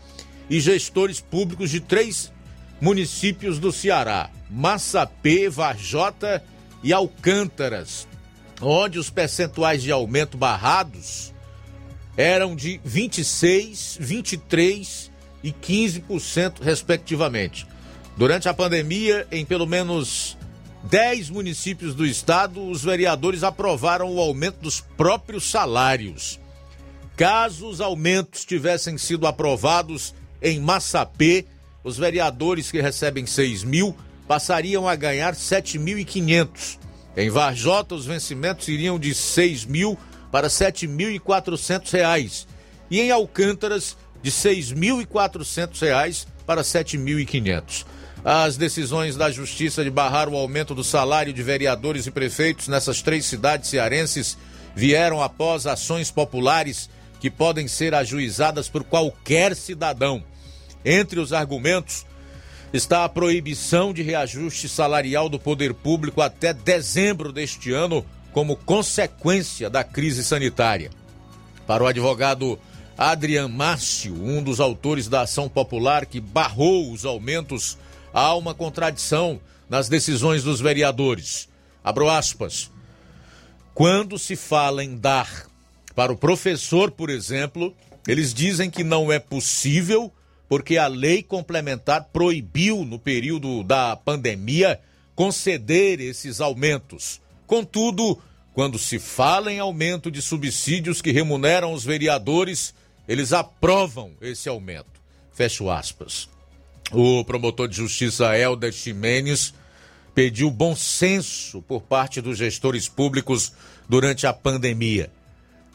[0.49, 2.33] e gestores públicos de três
[2.81, 6.45] municípios do Ceará: Massapê, Varjota
[6.83, 8.07] e Alcântaras,
[8.61, 11.33] onde os percentuais de aumento barrados
[12.17, 15.11] eram de 26, 23
[15.43, 17.67] e 15%, respectivamente.
[18.17, 20.37] Durante a pandemia, em pelo menos
[20.85, 26.39] 10 municípios do estado, os vereadores aprovaram o aumento dos próprios salários.
[27.17, 31.47] caso os aumentos tivessem sido aprovados em Massapê,
[31.85, 33.95] os vereadores que recebem 6 mil
[34.27, 36.79] passariam a ganhar 7.500.
[37.17, 39.99] Em Varjota, os vencimentos iriam de 6 mil
[40.31, 42.49] para 7.400 reais.
[42.91, 47.85] E em Alcântaras, de 6.400 reais para 7.500.
[48.25, 53.03] As decisões da Justiça de barrar o aumento do salário de vereadores e prefeitos nessas
[53.03, 54.39] três cidades cearenses
[54.77, 60.23] vieram após ações populares que podem ser ajuizadas por qualquer cidadão.
[60.85, 62.07] Entre os argumentos
[62.73, 69.69] está a proibição de reajuste salarial do poder público até dezembro deste ano, como consequência
[69.69, 70.91] da crise sanitária.
[71.67, 72.59] Para o advogado
[72.97, 77.77] Adrian Márcio, um dos autores da ação popular que barrou os aumentos,
[78.13, 81.49] há uma contradição nas decisões dos vereadores.
[81.83, 82.71] Abro aspas.
[83.75, 85.47] Quando se fala em dar
[85.95, 87.75] para o professor, por exemplo,
[88.07, 90.13] eles dizem que não é possível
[90.49, 94.79] porque a lei complementar proibiu, no período da pandemia,
[95.15, 97.23] conceder esses aumentos.
[97.47, 98.21] Contudo,
[98.53, 102.75] quando se fala em aumento de subsídios que remuneram os vereadores,
[103.09, 105.01] eles aprovam esse aumento.
[105.33, 106.29] Fecho aspas.
[106.93, 109.55] O promotor de justiça Helder Ximenes
[110.15, 113.53] pediu bom senso por parte dos gestores públicos
[113.89, 115.11] durante a pandemia.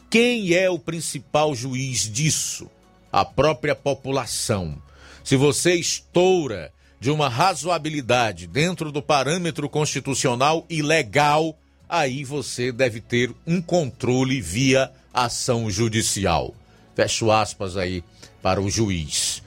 [0.08, 2.70] Quem é o principal juiz disso?
[3.10, 4.80] A própria população.
[5.24, 11.58] Se você estoura de uma razoabilidade dentro do parâmetro constitucional e legal,
[11.88, 16.54] aí você deve ter um controle via ação judicial.
[16.94, 18.04] Fecho aspas aí
[18.40, 19.37] para o juiz.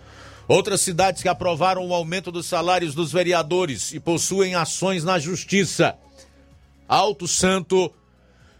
[0.47, 5.97] Outras cidades que aprovaram o aumento dos salários dos vereadores e possuem ações na justiça:
[6.87, 7.91] Alto Santo,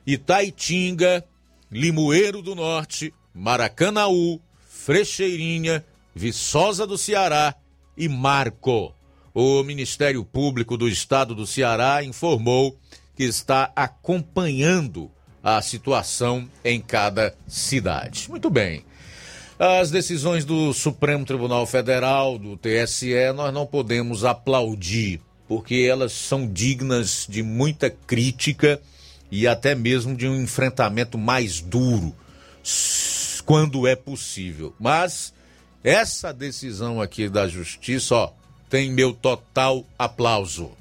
[0.05, 1.25] Itaitinga,
[1.71, 7.55] Limoeiro do Norte, Maracanaú, Frecheirinha, Viçosa do Ceará
[7.97, 8.93] e Marco.
[9.33, 12.77] O Ministério Público do Estado do Ceará informou
[13.15, 15.09] que está acompanhando
[15.43, 18.29] a situação em cada cidade.
[18.29, 18.83] Muito bem.
[19.63, 26.51] As decisões do Supremo Tribunal Federal, do TSE, nós não podemos aplaudir, porque elas são
[26.51, 28.81] dignas de muita crítica
[29.29, 32.11] e até mesmo de um enfrentamento mais duro,
[33.45, 34.73] quando é possível.
[34.79, 35.31] Mas
[35.83, 38.31] essa decisão aqui da Justiça, ó,
[38.67, 40.71] tem meu total aplauso.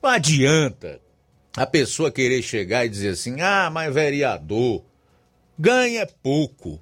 [0.00, 1.00] Não adianta
[1.56, 4.84] a pessoa querer chegar e dizer assim: ah, mas vereador
[5.58, 6.80] ganha pouco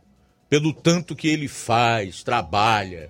[0.49, 3.09] pelo tanto que ele faz, trabalha,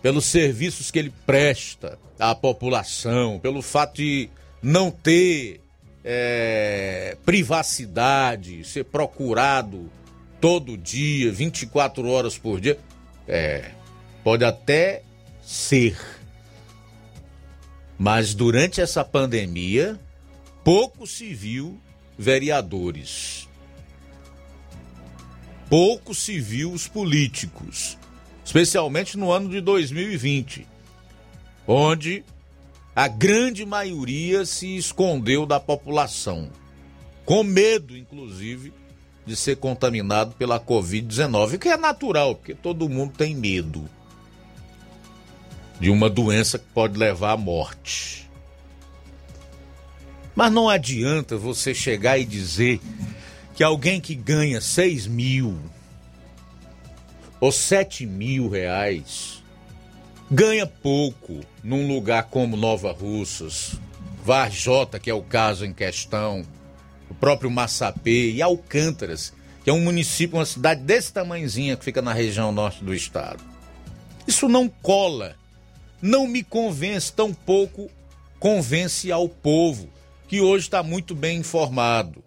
[0.00, 4.30] pelos serviços que ele presta à população, pelo fato de
[4.62, 5.60] não ter
[6.04, 9.90] é, privacidade, ser procurado
[10.40, 12.78] todo dia, 24 horas por dia.
[13.26, 13.72] É,
[14.22, 15.02] pode até
[15.42, 15.98] ser.
[17.98, 19.98] Mas durante essa pandemia,
[20.64, 21.78] pouco se viu
[22.16, 23.49] vereadores
[25.70, 27.96] pouco se viu os políticos,
[28.44, 30.66] especialmente no ano de 2020,
[31.64, 32.24] onde
[32.94, 36.50] a grande maioria se escondeu da população,
[37.24, 38.72] com medo, inclusive,
[39.24, 43.88] de ser contaminado pela Covid-19, que é natural, porque todo mundo tem medo
[45.78, 48.28] de uma doença que pode levar à morte.
[50.34, 52.80] Mas não adianta você chegar e dizer
[53.60, 55.54] que alguém que ganha 6 mil
[57.38, 59.42] ou 7 mil reais
[60.30, 63.74] ganha pouco num lugar como Nova Russas,
[64.24, 66.42] Varjota, que é o caso em questão,
[67.10, 72.00] o próprio Massapê e Alcântaras, que é um município, uma cidade desse tamanhozinha que fica
[72.00, 73.44] na região norte do estado.
[74.26, 75.36] Isso não cola,
[76.00, 77.90] não me convence, tampouco
[78.38, 79.90] convence ao povo,
[80.26, 82.24] que hoje está muito bem informado.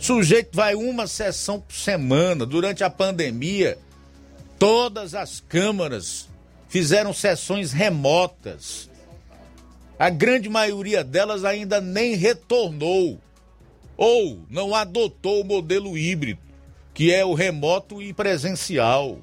[0.00, 2.46] Sujeito vai uma sessão por semana.
[2.46, 3.78] Durante a pandemia,
[4.58, 6.26] todas as câmaras
[6.70, 8.88] fizeram sessões remotas.
[9.98, 13.20] A grande maioria delas ainda nem retornou
[13.94, 16.40] ou não adotou o modelo híbrido,
[16.94, 19.18] que é o remoto e presencial.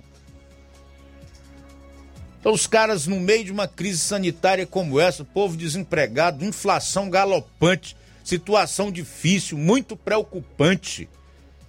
[2.39, 7.97] Então, os caras, no meio de uma crise sanitária como essa, povo desempregado, inflação galopante,
[8.28, 11.07] situação difícil, muito preocupante.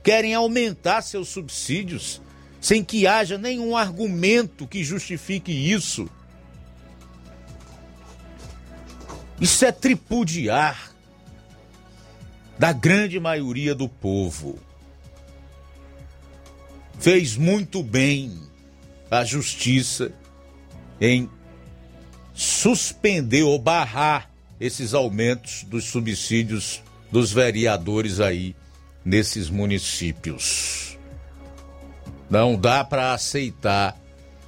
[0.02, 2.20] Querem aumentar seus subsídios
[2.60, 6.10] sem que haja nenhum argumento que justifique isso.
[9.40, 10.92] Isso é tripudiar.
[12.58, 14.58] da grande maioria do povo.
[16.98, 18.36] Fez muito bem
[19.08, 20.10] a justiça
[21.00, 21.30] em
[22.34, 24.28] suspender ou barrar
[24.60, 28.54] esses aumentos dos subsídios dos vereadores aí
[29.04, 30.98] nesses municípios.
[32.28, 33.96] Não dá para aceitar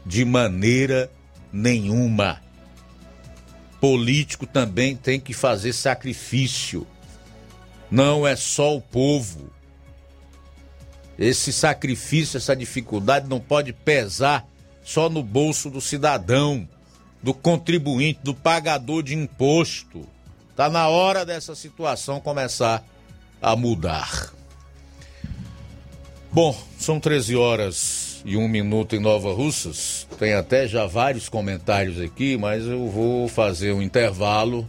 [0.04, 1.10] de maneira
[1.52, 2.40] nenhuma.
[3.80, 6.86] Político também tem que fazer sacrifício.
[7.90, 9.50] Não é só o povo.
[11.18, 14.46] Esse sacrifício, essa dificuldade não pode pesar
[14.82, 16.68] só no bolso do cidadão,
[17.22, 20.06] do contribuinte, do pagador de imposto.
[20.50, 22.84] Está na hora dessa situação começar
[23.40, 24.32] a mudar.
[26.32, 30.06] Bom, são 13 horas e um minuto em Nova Russas.
[30.18, 34.68] Tem até já vários comentários aqui, mas eu vou fazer um intervalo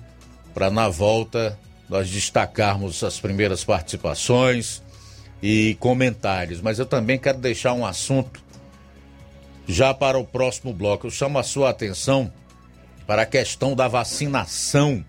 [0.54, 4.82] para na volta nós destacarmos as primeiras participações
[5.43, 6.62] e comentários.
[6.62, 8.41] Mas eu também quero deixar um assunto
[9.68, 11.08] já para o próximo bloco.
[11.08, 12.32] Eu chamo a sua atenção
[13.06, 15.04] para a questão da vacinação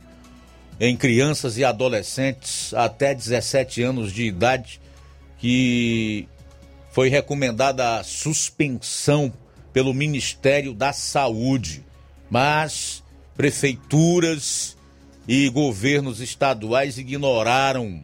[0.80, 4.80] em crianças e adolescentes até 17 anos de idade
[5.38, 6.28] que
[6.90, 9.32] foi recomendada a suspensão
[9.72, 11.84] pelo Ministério da Saúde,
[12.30, 13.02] mas
[13.36, 14.76] prefeituras
[15.26, 18.02] e governos estaduais ignoraram.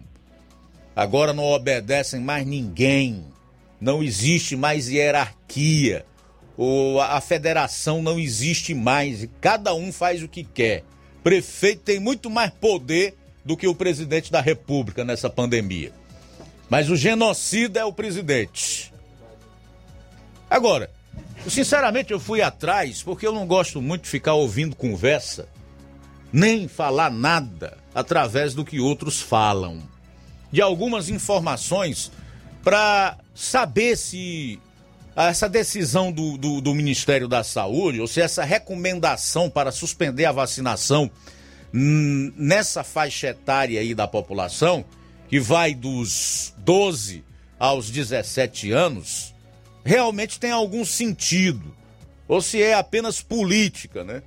[0.97, 3.24] Agora não obedecem mais ninguém.
[3.80, 6.05] Não existe mais hierarquia.
[6.59, 9.28] Ou a federação não existe mais.
[9.40, 10.82] Cada um faz o que quer.
[11.22, 15.92] Prefeito tem muito mais poder do que o presidente da República nessa pandemia.
[16.68, 18.92] Mas o genocida é o presidente.
[20.50, 20.90] Agora,
[21.48, 25.48] sinceramente eu fui atrás porque eu não gosto muito de ficar ouvindo conversa,
[26.32, 29.80] nem falar nada através do que outros falam.
[30.50, 32.11] De algumas informações
[32.64, 34.59] para saber se
[35.27, 40.33] essa decisão do, do, do, Ministério da Saúde, ou se essa recomendação para suspender a
[40.33, 41.11] vacinação
[41.73, 44.85] nessa faixa etária aí da população,
[45.29, 47.25] que vai dos 12
[47.59, 49.35] aos 17 anos,
[49.85, 51.75] realmente tem algum sentido.
[52.29, 54.23] Ou se é apenas política, né?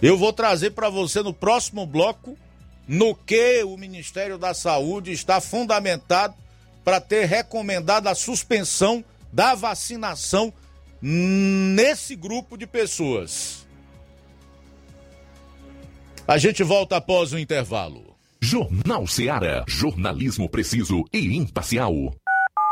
[0.00, 2.38] Eu vou trazer para você no próximo bloco
[2.86, 6.34] no que o Ministério da Saúde está fundamentado
[6.86, 10.52] para ter recomendado a suspensão da vacinação
[11.02, 13.66] nesse grupo de pessoas.
[16.28, 18.16] A gente volta após o intervalo.
[18.40, 19.64] Jornal Seara.
[19.66, 22.14] Jornalismo preciso e imparcial.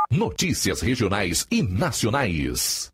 [0.08, 2.93] Notícias regionais e nacionais.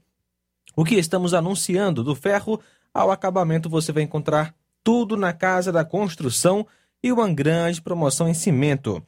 [0.76, 2.04] o que estamos anunciando.
[2.04, 2.60] Do ferro
[2.92, 4.54] ao acabamento você vai encontrar
[4.84, 6.66] tudo na Casa da Construção
[7.02, 9.02] e uma grande promoção em cimento.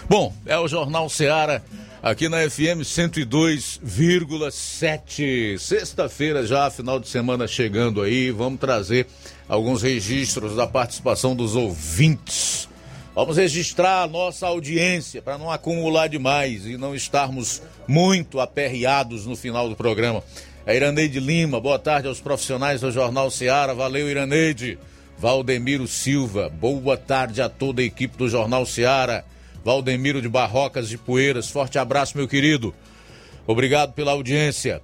[0.07, 1.63] Bom, é o Jornal Ceará
[2.03, 5.57] aqui na FM 102,7.
[5.57, 9.07] Sexta-feira já, final de semana chegando aí, vamos trazer
[9.49, 12.69] alguns registros da participação dos ouvintes.
[13.15, 19.37] Vamos registrar a nossa audiência para não acumular demais e não estarmos muito aperreados no
[19.37, 20.25] final do programa.
[20.67, 23.75] A Iraneide Lima, boa tarde aos profissionais do Jornal Ceará.
[23.75, 24.77] Valeu, Iraneide.
[25.19, 29.23] Valdemiro Silva, boa tarde a toda a equipe do Jornal Ceará.
[29.65, 32.75] Valdemiro de Barrocas de Poeiras, forte abraço, meu querido.
[33.47, 34.81] Obrigado pela audiência.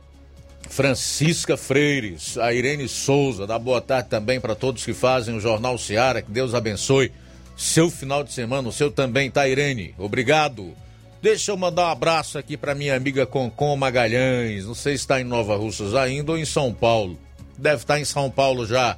[0.68, 5.78] Francisca Freires, a Irene Souza, dá boa tarde também para todos que fazem o Jornal
[5.78, 6.20] Ceará.
[6.20, 7.10] Que Deus abençoe
[7.56, 9.94] seu final de semana, o seu também, tá, Irene?
[9.98, 10.74] Obrigado.
[11.20, 14.64] Deixa eu mandar um abraço aqui para minha amiga Concom Magalhães.
[14.66, 17.18] Não sei se está em Nova Russas ainda ou em São Paulo.
[17.56, 18.96] Deve estar em São Paulo já.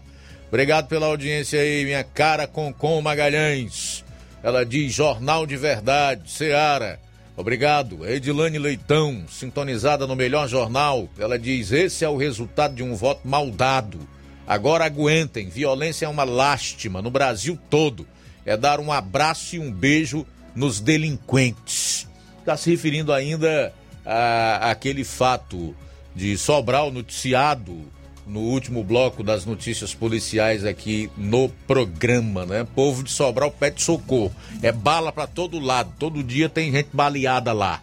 [0.49, 4.05] Obrigado pela audiência aí, minha cara Concom Magalhães.
[4.43, 6.99] Ela diz Jornal de Verdade, Seara.
[7.36, 8.07] Obrigado.
[8.07, 11.09] Edilane Leitão, sintonizada no melhor jornal.
[11.18, 13.99] Ela diz: esse é o resultado de um voto mal dado.
[14.47, 18.07] Agora aguentem, violência é uma lástima no Brasil todo.
[18.45, 22.09] É dar um abraço e um beijo nos delinquentes.
[22.38, 23.72] Está se referindo ainda
[24.05, 25.74] a, aquele fato
[26.14, 27.91] de Sobral noticiado
[28.27, 32.66] no último bloco das notícias policiais aqui no programa, né?
[32.75, 34.35] Povo de Sobral pede socorro.
[34.62, 35.93] É bala para todo lado.
[35.99, 37.83] Todo dia tem gente baleada lá.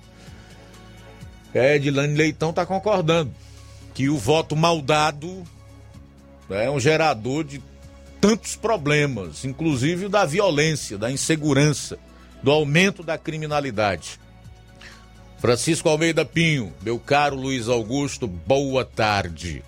[1.54, 3.32] É, Edilane Leitão tá concordando
[3.94, 5.44] que o voto mal dado
[6.50, 7.62] é um gerador de
[8.22, 11.98] tantos problemas, inclusive o da violência, da insegurança,
[12.42, 14.20] do aumento da criminalidade.
[15.40, 19.64] Francisco Almeida Pinho, meu caro Luiz Augusto, boa tarde.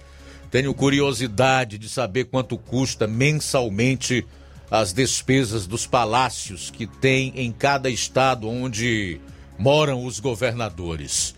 [0.52, 4.26] Tenho curiosidade de saber quanto custa mensalmente
[4.72, 9.20] as despesas dos palácios que tem em cada estado onde
[9.58, 11.36] moram os governadores.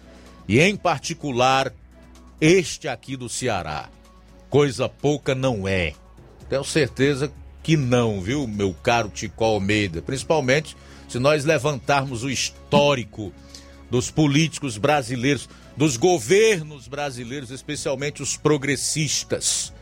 [0.47, 1.73] E em particular,
[2.39, 3.89] este aqui do Ceará.
[4.49, 5.93] Coisa pouca não é.
[6.49, 7.31] Tenho certeza
[7.63, 10.01] que não, viu, meu caro Tico Almeida?
[10.01, 10.75] Principalmente
[11.07, 13.33] se nós levantarmos o histórico
[13.91, 19.73] dos políticos brasileiros, dos governos brasileiros, especialmente os progressistas,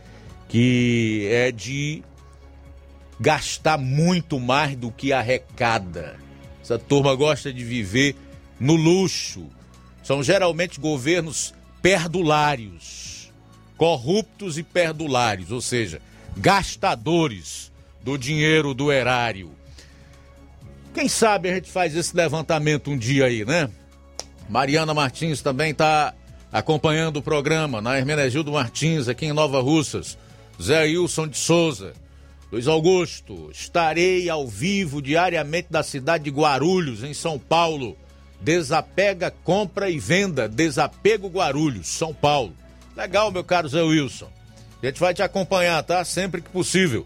[0.49, 2.03] que é de
[3.20, 6.18] gastar muito mais do que arrecada.
[6.60, 8.16] Essa turma gosta de viver
[8.60, 9.45] no luxo.
[10.03, 13.32] São geralmente governos perdulários,
[13.78, 16.01] corruptos e perdulários, ou seja,
[16.36, 19.51] gastadores do dinheiro do erário.
[20.95, 23.70] Quem sabe a gente faz esse levantamento um dia aí, né?
[24.50, 26.12] Mariana Martins também está
[26.52, 30.18] acompanhando o programa na Hermenegildo Martins, aqui em Nova Russas.
[30.60, 31.93] Zé Wilson de Souza.
[32.52, 37.95] Luiz Augusto, estarei ao vivo diariamente da cidade de Guarulhos, em São Paulo.
[38.41, 40.50] Desapega, compra e venda.
[40.50, 42.52] Desapego Guarulhos, São Paulo.
[42.97, 44.32] Legal, meu caro Zé Wilson.
[44.82, 46.04] A gente vai te acompanhar, tá?
[46.04, 47.06] Sempre que possível.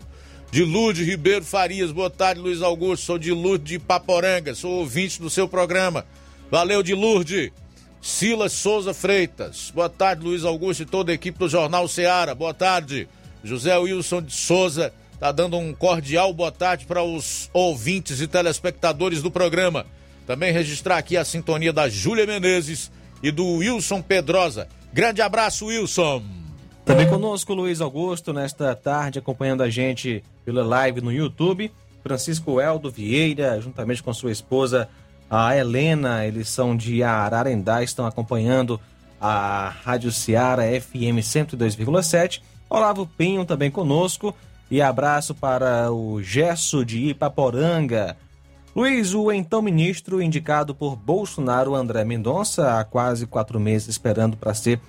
[0.56, 3.06] Lourdes Ribeiro Farias, boa tarde, Luiz Augusto.
[3.06, 6.06] Sou Lourdes de Paporanga, sou ouvinte do seu programa.
[6.54, 7.52] Valeu, de Lourdes.
[8.00, 12.36] Silas Souza Freitas, boa tarde, Luiz Augusto e toda a equipe do Jornal Ceará.
[12.36, 13.08] Boa tarde.
[13.44, 19.24] José Wilson de Souza Tá dando um cordial boa tarde para os ouvintes e telespectadores
[19.24, 19.88] do programa.
[20.28, 22.92] Também registrar aqui a sintonia da Júlia Menezes
[23.24, 24.68] e do Wilson Pedrosa.
[24.94, 26.22] Grande abraço, Wilson.
[26.86, 31.72] Também conosco Luiz Augusto nesta tarde acompanhando a gente pela live no YouTube.
[32.04, 34.88] Francisco Eldo Vieira, juntamente com sua esposa
[35.36, 38.80] a Helena, eles são de Ararendá, estão acompanhando
[39.20, 42.40] a Rádio Ceará FM 102,7.
[42.70, 44.36] Olavo Pinho também conosco.
[44.70, 48.16] E abraço para o Gesso de Ipaporanga.
[48.76, 54.54] Luiz, o então ministro indicado por Bolsonaro, André Mendonça, há quase quatro meses esperando para
[54.54, 54.80] ser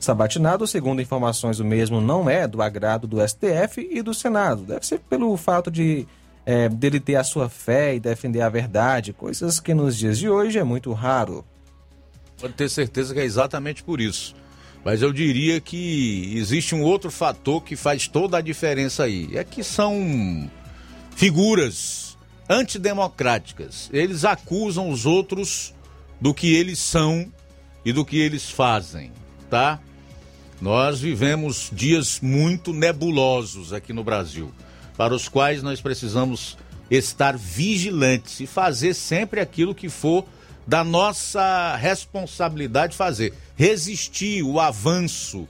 [0.00, 0.66] sabatinado.
[0.66, 4.62] Segundo informações, o mesmo não é do agrado do STF e do Senado.
[4.62, 6.08] Deve ser pelo fato de
[6.44, 10.28] é, dele ter a sua fé e defender a verdade, coisas que nos dias de
[10.28, 11.44] hoje é muito raro.
[12.40, 14.34] Pode ter certeza que é exatamente por isso.
[14.84, 19.30] Mas eu diria que existe um outro fator que faz toda a diferença aí.
[19.36, 20.50] É que são
[21.14, 22.18] figuras
[22.48, 23.88] antidemocráticas.
[23.92, 25.72] Eles acusam os outros
[26.20, 27.32] do que eles são
[27.84, 29.12] e do que eles fazem,
[29.48, 29.80] tá?
[30.60, 34.52] Nós vivemos dias muito nebulosos aqui no Brasil,
[34.96, 36.56] para os quais nós precisamos
[36.90, 40.26] estar vigilantes e fazer sempre aquilo que for
[40.66, 43.34] da nossa responsabilidade fazer.
[43.56, 45.48] Resistir o avanço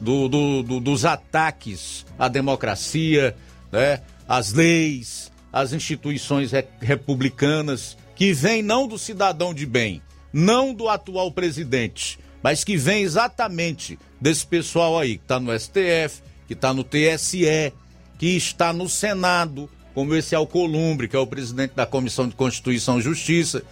[0.00, 3.36] do, do, do, dos ataques à democracia,
[3.70, 10.72] né, às leis, às instituições re republicanas, que vem não do cidadão de bem, não
[10.72, 16.52] do atual presidente, mas que vem exatamente desse pessoal aí, que está no STF, que
[16.52, 17.72] está no TSE,
[18.24, 22.98] que está no Senado, como esse Alcolumbre, que é o presidente da Comissão de Constituição
[22.98, 23.62] e Justiça,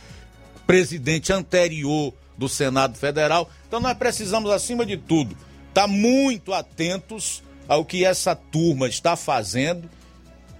[0.67, 3.51] presidente anterior do Senado Federal.
[3.67, 5.35] Então nós precisamos, acima de tudo,
[5.71, 9.89] estar tá muito atentos ao que essa turma está fazendo,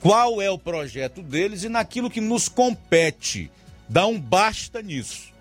[0.01, 3.51] qual é o projeto deles e naquilo que nos compete.
[3.91, 5.35] Dá um basta nisso.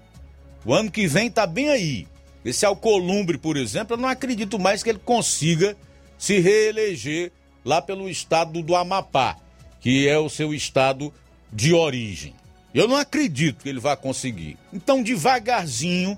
[0.65, 2.05] O ano que vem está bem aí.
[2.43, 5.77] Esse Alcolumbre, por exemplo, eu não acredito mais que ele consiga
[6.17, 7.31] se reeleger
[7.63, 9.37] lá pelo estado do Amapá,
[9.79, 11.13] que é o seu estado
[11.51, 12.33] de origem.
[12.73, 14.57] Eu não acredito que ele vai conseguir.
[14.71, 16.17] Então, devagarzinho,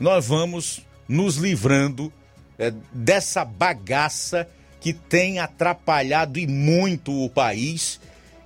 [0.00, 2.12] nós vamos nos livrando
[2.58, 4.48] é, dessa bagaça
[4.80, 8.00] que tem atrapalhado e muito o país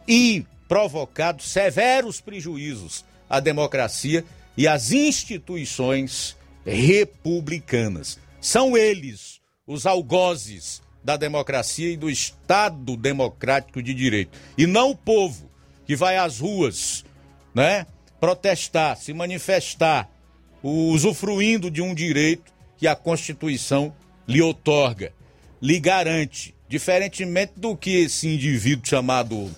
[0.07, 4.25] e provocado severos prejuízos à democracia
[4.57, 8.19] e às instituições republicanas.
[8.41, 14.37] São eles os algozes da democracia e do Estado democrático de direito.
[14.59, 15.49] E não o povo
[15.87, 17.05] que vai às ruas
[17.57, 17.87] né?
[18.21, 20.11] Protestar, se manifestar,
[20.63, 23.95] usufruindo de um direito que a Constituição
[24.29, 25.11] lhe otorga,
[25.63, 29.51] lhe garante, diferentemente do que esse indivíduo chamado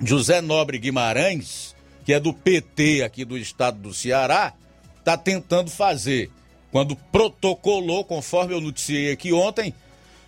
[0.00, 1.76] José Nobre Guimarães,
[2.06, 4.54] que é do PT aqui do estado do Ceará,
[4.98, 6.30] está tentando fazer.
[6.70, 9.74] Quando protocolou, conforme eu noticiei aqui ontem,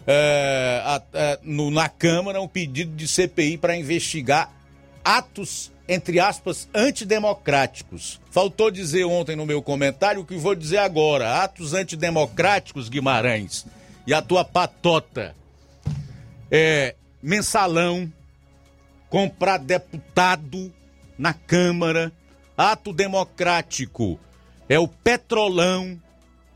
[0.06, 4.52] é, a, é, no, na Câmara, um pedido de CPI para investigar
[5.04, 8.20] atos, entre aspas, antidemocráticos.
[8.30, 11.42] Faltou dizer ontem no meu comentário o que vou dizer agora.
[11.42, 13.66] Atos antidemocráticos, Guimarães,
[14.06, 15.34] e a tua patota.
[16.50, 18.12] É, mensalão,
[19.08, 20.72] comprar deputado
[21.18, 22.12] na Câmara,
[22.56, 24.18] ato democrático.
[24.68, 26.00] É o petrolão,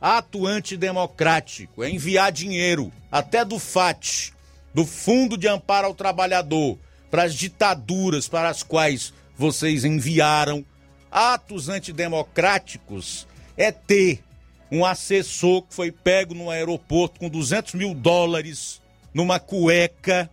[0.01, 1.83] ato antidemocrático.
[1.83, 4.33] É enviar dinheiro, até do FAT,
[4.73, 6.79] do Fundo de Amparo ao Trabalhador,
[7.11, 10.65] para as ditaduras para as quais vocês enviaram.
[11.11, 13.27] Atos antidemocráticos
[13.57, 14.23] é ter
[14.70, 18.83] um assessor que foi pego no aeroporto com 200 mil dólares
[19.15, 20.31] numa cueca,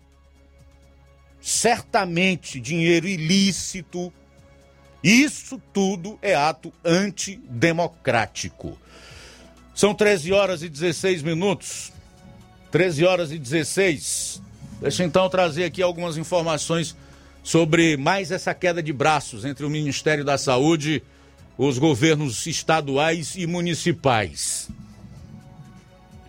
[1.39, 4.11] certamente dinheiro ilícito.
[5.01, 8.77] Isso tudo é ato antidemocrático.
[9.75, 11.91] São 13 horas e 16 minutos.
[12.71, 14.41] 13 horas e 16.
[14.81, 16.95] Deixa então trazer aqui algumas informações
[17.43, 21.03] sobre mais essa queda de braços entre o Ministério da Saúde,
[21.57, 24.69] os governos estaduais e municipais.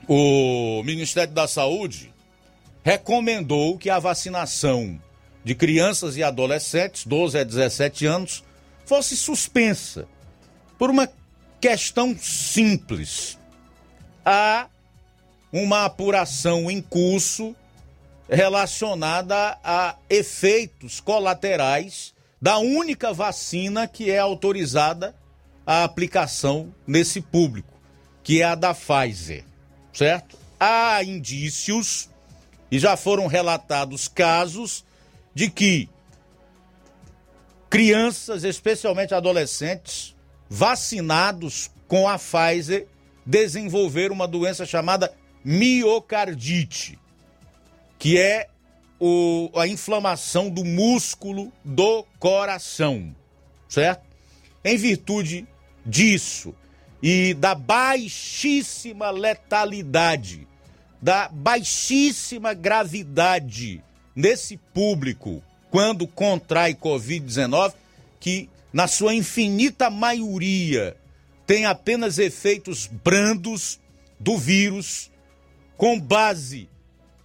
[0.08, 2.12] O Ministério da Saúde
[2.82, 5.00] recomendou que a vacinação
[5.44, 8.44] de crianças e adolescentes, 12 a 17 anos,
[8.84, 10.06] fosse suspensa
[10.78, 11.08] por uma
[11.60, 13.35] questão simples.
[14.28, 14.66] Há
[15.52, 17.54] uma apuração em curso
[18.28, 22.12] relacionada a efeitos colaterais
[22.42, 25.14] da única vacina que é autorizada
[25.64, 27.72] a aplicação nesse público,
[28.24, 29.44] que é a da Pfizer,
[29.92, 30.36] certo?
[30.58, 32.10] Há indícios
[32.68, 34.84] e já foram relatados casos
[35.32, 35.88] de que
[37.70, 40.16] crianças, especialmente adolescentes,
[40.50, 42.88] vacinados com a Pfizer,
[43.26, 45.12] desenvolveram uma doença chamada
[45.44, 46.98] miocardite,
[47.98, 48.48] que é
[49.00, 53.14] o, a inflamação do músculo do coração,
[53.68, 54.06] certo?
[54.64, 55.46] Em virtude
[55.84, 56.54] disso
[57.02, 60.46] e da baixíssima letalidade,
[61.02, 63.82] da baixíssima gravidade
[64.14, 67.74] nesse público quando contrai Covid-19,
[68.18, 70.96] que na sua infinita maioria
[71.46, 73.80] tem apenas efeitos brandos
[74.18, 75.10] do vírus,
[75.76, 76.68] com base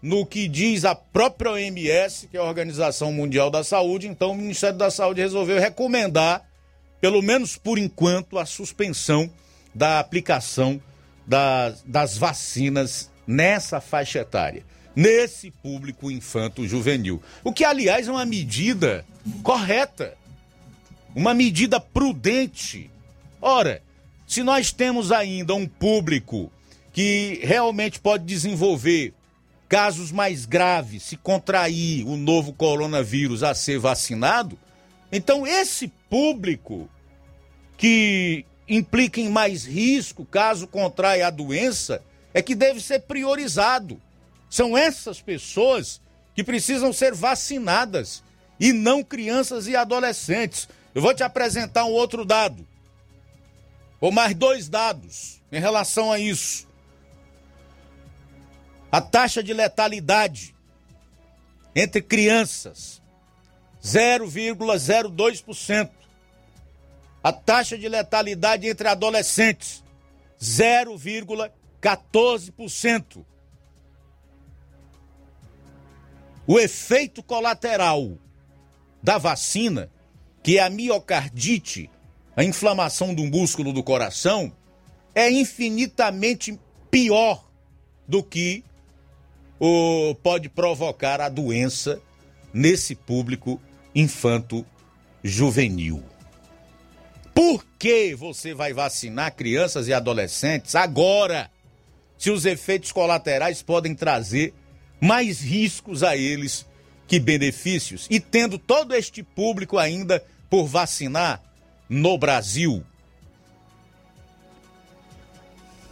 [0.02, 4.08] no que diz a própria OMS, que é a Organização Mundial da Saúde.
[4.08, 6.48] Então, o Ministério da Saúde resolveu recomendar,
[7.00, 9.32] pelo menos por enquanto, a suspensão
[9.74, 10.82] da aplicação
[11.26, 14.66] das, das vacinas nessa faixa etária
[14.96, 17.22] nesse público infanto-juvenil.
[17.44, 19.06] O que, aliás, é uma medida
[19.44, 20.18] correta,
[21.16, 22.90] uma medida prudente.
[23.42, 23.82] Ora,
[24.32, 26.50] se nós temos ainda um público
[26.94, 29.14] que realmente pode desenvolver
[29.68, 34.58] casos mais graves se contrair o novo coronavírus a ser vacinado,
[35.12, 36.90] então esse público
[37.76, 42.02] que implica em mais risco caso contraia a doença
[42.34, 44.02] é que deve ser priorizado.
[44.50, 46.00] São essas pessoas
[46.34, 48.24] que precisam ser vacinadas
[48.58, 50.70] e não crianças e adolescentes.
[50.96, 52.66] Eu vou te apresentar um outro dado,
[54.02, 56.68] ou mais dois dados em relação a isso.
[58.92, 60.56] A taxa de letalidade
[61.76, 63.00] entre crianças,
[63.82, 65.92] 0,02%.
[67.24, 69.84] A taxa de letalidade entre adolescentes,
[70.42, 73.24] 0,14%.
[76.48, 78.18] O efeito colateral
[79.02, 79.90] da vacina,
[80.44, 81.90] que é a miocardite,
[82.36, 84.52] a inflamação do músculo do coração,
[85.14, 86.58] é infinitamente
[86.90, 87.46] pior
[88.08, 88.64] do que
[89.60, 92.02] o, pode provocar a doença
[92.54, 93.62] nesse público
[93.94, 94.66] infanto
[95.24, 96.04] juvenil.
[97.34, 101.50] Por que você vai vacinar crianças e adolescentes agora,
[102.18, 104.54] se os efeitos colaterais podem trazer
[105.00, 106.66] mais riscos a eles
[107.08, 108.08] que benefícios.
[108.10, 111.42] E tendo todo este público ainda por vacinar
[111.92, 112.86] no Brasil.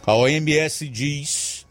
[0.06, 1.66] A OMS diz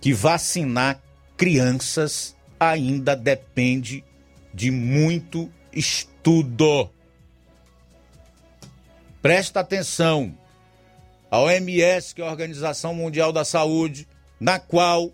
[0.00, 0.98] que vacinar
[1.36, 4.02] crianças ainda depende
[4.54, 6.88] de muito estudo.
[9.20, 10.34] Presta atenção.
[11.30, 14.08] A OMS, que é a Organização Mundial da Saúde,
[14.40, 15.12] na qual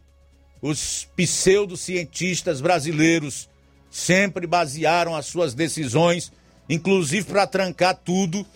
[0.62, 3.50] os pseudocientistas brasileiros
[3.90, 6.30] sempre basearam as suas decisões,
[6.68, 8.46] inclusive para trancar tudo.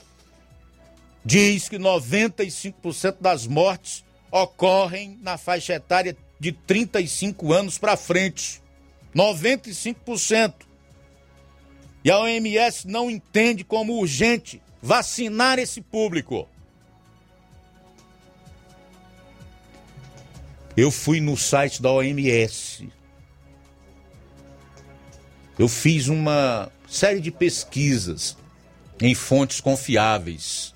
[1.24, 8.62] Diz que 95% das mortes ocorrem na faixa etária de 35 anos para frente.
[9.14, 10.54] 95%.
[12.02, 16.48] E a OMS não entende como urgente vacinar esse público.
[20.76, 22.88] Eu fui no site da OMS.
[25.58, 28.36] Eu fiz uma série de pesquisas
[29.00, 30.74] em fontes confiáveis.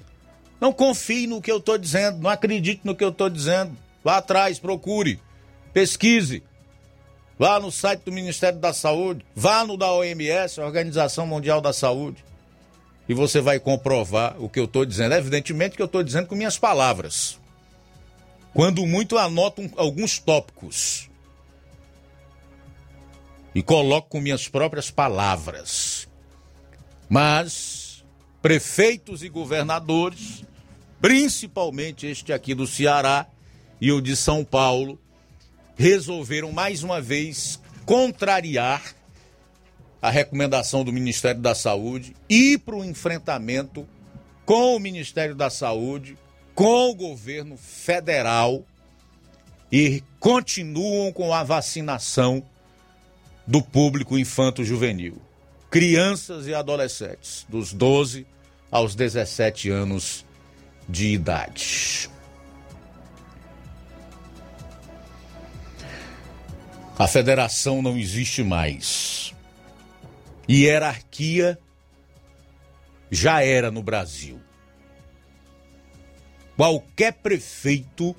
[0.60, 3.76] Não confie no que eu estou dizendo, não acredite no que eu estou dizendo.
[4.02, 5.20] Vá atrás, procure,
[5.72, 6.42] pesquise.
[7.36, 12.24] Vá no site do Ministério da Saúde, vá no da OMS, Organização Mundial da Saúde,
[13.08, 15.16] e você vai comprovar o que eu estou dizendo.
[15.16, 17.40] Evidentemente que eu estou dizendo com minhas palavras.
[18.54, 21.10] Quando muito, anoto alguns tópicos
[23.52, 25.93] e coloco com minhas próprias palavras.
[27.08, 28.04] Mas
[28.40, 30.44] prefeitos e governadores,
[31.00, 33.26] principalmente este aqui do Ceará
[33.80, 34.98] e o de São Paulo,
[35.76, 38.94] resolveram mais uma vez contrariar
[40.00, 43.88] a recomendação do Ministério da Saúde e para o enfrentamento
[44.44, 46.16] com o Ministério da Saúde
[46.54, 48.64] com o governo federal
[49.72, 52.44] e continuam com a vacinação
[53.46, 55.20] do público infanto-juvenil,
[55.74, 58.24] crianças e adolescentes, dos 12
[58.70, 60.24] aos 17 anos
[60.88, 62.08] de idade.
[66.96, 69.34] A federação não existe mais.
[70.48, 71.58] Hierarquia
[73.10, 74.40] já era no Brasil
[76.56, 78.14] qualquer prefeito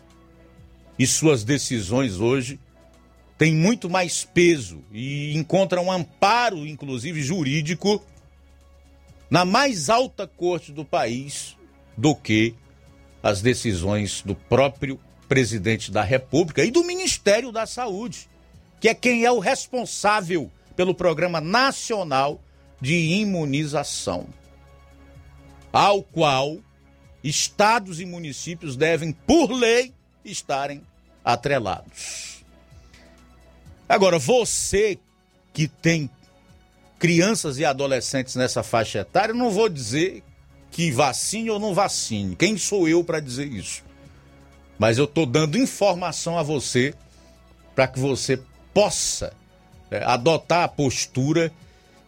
[0.99, 2.59] e suas decisões hoje
[3.37, 8.03] têm muito mais peso e encontram um amparo, inclusive jurídico,
[9.29, 11.57] na mais alta corte do país
[11.97, 12.55] do que
[13.21, 18.29] as decisões do próprio presidente da República e do Ministério da Saúde,
[18.79, 22.39] que é quem é o responsável pelo Programa Nacional
[22.79, 24.27] de Imunização,
[25.73, 26.57] ao qual
[27.23, 29.91] estados e municípios devem, por lei,
[30.23, 30.81] estarem
[31.23, 32.34] atrelados.
[33.87, 34.97] Agora, você
[35.53, 36.09] que tem
[36.99, 40.23] crianças e adolescentes nessa faixa etária, não vou dizer
[40.71, 42.35] que vacine ou não vacine.
[42.35, 43.83] Quem sou eu para dizer isso?
[44.77, 46.93] Mas eu estou dando informação a você
[47.73, 48.39] para que você
[48.73, 49.33] possa
[49.89, 51.51] é, adotar a postura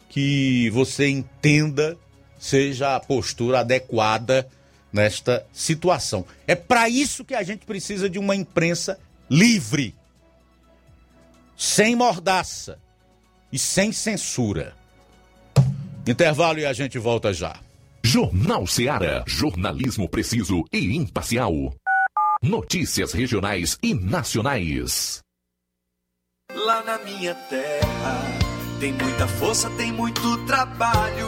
[0.10, 1.98] que você entenda
[2.40, 4.48] seja a postura adequada
[4.92, 6.26] nesta situação.
[6.46, 9.00] É para isso que a gente precisa de uma imprensa
[9.30, 9.96] livre,
[11.58, 12.80] sem mordaça
[13.52, 14.76] e sem censura.
[16.08, 17.60] Intervalo e a gente volta já.
[18.04, 19.24] Jornal Seara.
[19.28, 21.52] Jornalismo preciso e imparcial.
[22.42, 25.20] Notícias regionais e nacionais.
[26.54, 28.22] Lá na minha terra
[28.80, 31.28] tem muita força, tem muito trabalho.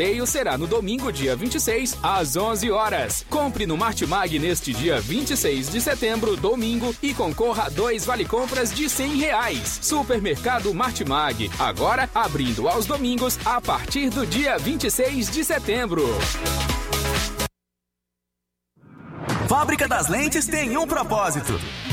[0.25, 3.25] será no domingo, dia 26, às 11 horas.
[3.29, 8.73] Compre no Martimag neste dia 26 de setembro, domingo, e concorra a dois vale compras
[8.73, 9.79] de 100 reais.
[9.81, 16.03] Supermercado Martimag, agora abrindo aos domingos a partir do dia 26 de setembro.
[19.47, 21.59] Fábrica das Lentes tem um propósito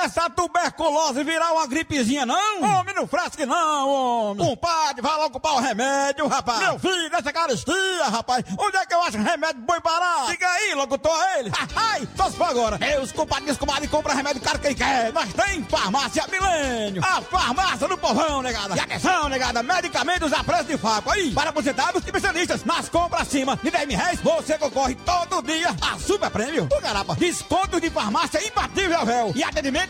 [0.00, 2.62] dessa tuberculose virar uma gripezinha, não?
[2.62, 4.46] Homem, não fresque não, homem.
[4.46, 6.60] Compadre, vai logo comprar o remédio, rapaz.
[6.60, 8.44] Meu filho, essa caristia, rapaz.
[8.58, 10.30] Onde é que eu acho remédio bom barato?
[10.30, 11.52] Diga aí, locutor, ele.
[11.76, 12.78] Ai, só se for agora.
[12.78, 15.12] Meus compadres, comadres, compra remédio caro quem quer.
[15.12, 17.02] Nós tem farmácia Milênio.
[17.04, 18.76] A farmácia do povão, negada.
[18.76, 21.10] E atenção, negada, medicamentos a preço de faco.
[21.10, 22.64] Aí, para aposentados e especialistas.
[22.64, 26.68] Nas compras acima de 10 mil reais, você concorre todo dia a super prêmio.
[26.72, 29.32] Ô, carapa, descontos de farmácia imbatível, véu.
[29.34, 29.89] E atendimento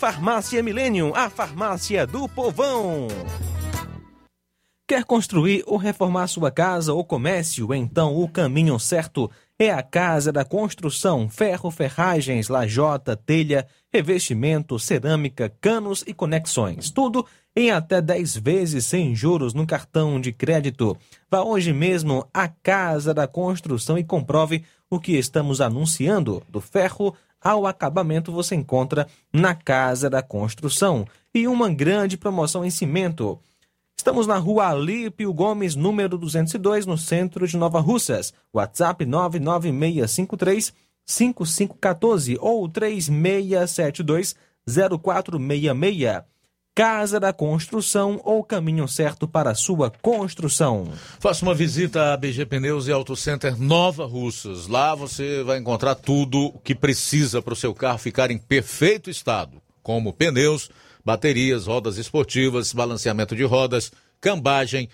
[0.00, 3.06] Farmácia Millennium, a farmácia do povão.
[4.88, 7.74] Quer construir ou reformar sua casa ou comércio?
[7.74, 15.52] Então o caminho certo é a Casa da Construção, ferro, ferragens, lajota, telha, revestimento, cerâmica,
[15.60, 16.90] canos e conexões.
[16.90, 20.96] Tudo em até 10 vezes sem juros no cartão de crédito.
[21.30, 26.42] Vá hoje mesmo à Casa da Construção e comprove o que estamos anunciando.
[26.48, 31.06] Do ferro ao acabamento você encontra na Casa da Construção.
[31.34, 33.38] E uma grande promoção em cimento.
[33.96, 38.32] Estamos na rua Alípio Gomes, número 202, no centro de Nova Russas.
[38.52, 40.72] WhatsApp 99653
[41.06, 44.34] 5514 ou 3672
[44.66, 46.29] 0466.
[46.74, 50.92] Casa da Construção ou caminho certo para sua construção.
[51.18, 54.68] Faça uma visita à BG Pneus e Auto Center Nova Russas.
[54.68, 59.10] Lá você vai encontrar tudo o que precisa para o seu carro ficar em perfeito
[59.10, 60.70] estado, como pneus,
[61.04, 63.90] baterias, rodas esportivas, balanceamento de rodas,
[64.20, 64.88] cambagem,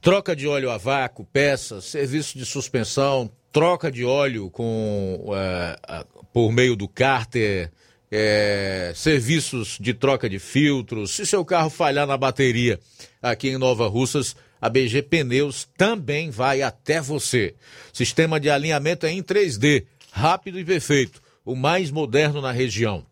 [0.00, 6.52] troca de óleo a vácuo, peças, serviço de suspensão, troca de óleo com é, por
[6.52, 7.72] meio do cárter,
[8.10, 11.12] é, serviços de troca de filtros.
[11.12, 12.80] Se seu carro falhar na bateria
[13.22, 17.54] aqui em Nova Russas, a BG Pneus também vai até você.
[17.92, 23.04] Sistema de alinhamento é em 3D, rápido e perfeito, o mais moderno na região.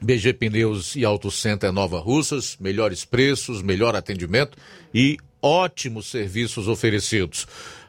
[0.00, 4.58] BG Pneus e Auto Center Nova Russas, melhores preços, melhor atendimento
[4.92, 7.46] e ótimos serviços oferecidos.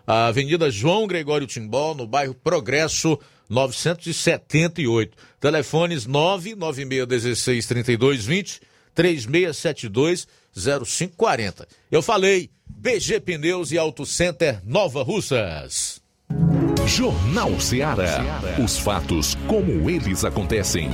[0.08, 3.20] A Avenida João Gregório Timbó, no bairro Progresso,
[3.50, 5.18] 978.
[5.40, 8.62] Telefones 996163220,
[8.96, 11.68] 36720540.
[11.92, 16.02] Eu falei, BG Pneus e Auto Center Nova Russas.
[16.88, 18.24] Jornal Ceará.
[18.64, 20.90] Os fatos como eles acontecem.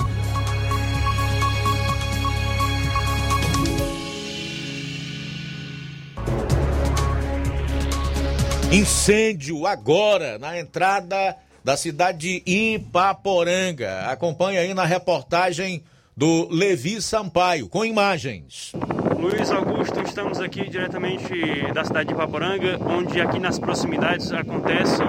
[8.71, 14.05] Incêndio agora na entrada da cidade de Ipaporanga.
[14.07, 15.83] Acompanhe aí na reportagem
[16.15, 18.71] do Levi Sampaio, com imagens.
[19.19, 21.33] Luiz Augusto, estamos aqui diretamente
[21.73, 25.01] da cidade de Ipaporanga, onde aqui nas proximidades acontece,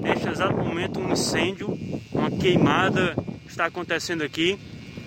[0.00, 1.78] neste exato momento, um incêndio,
[2.12, 3.16] uma queimada
[3.46, 4.58] está acontecendo aqui.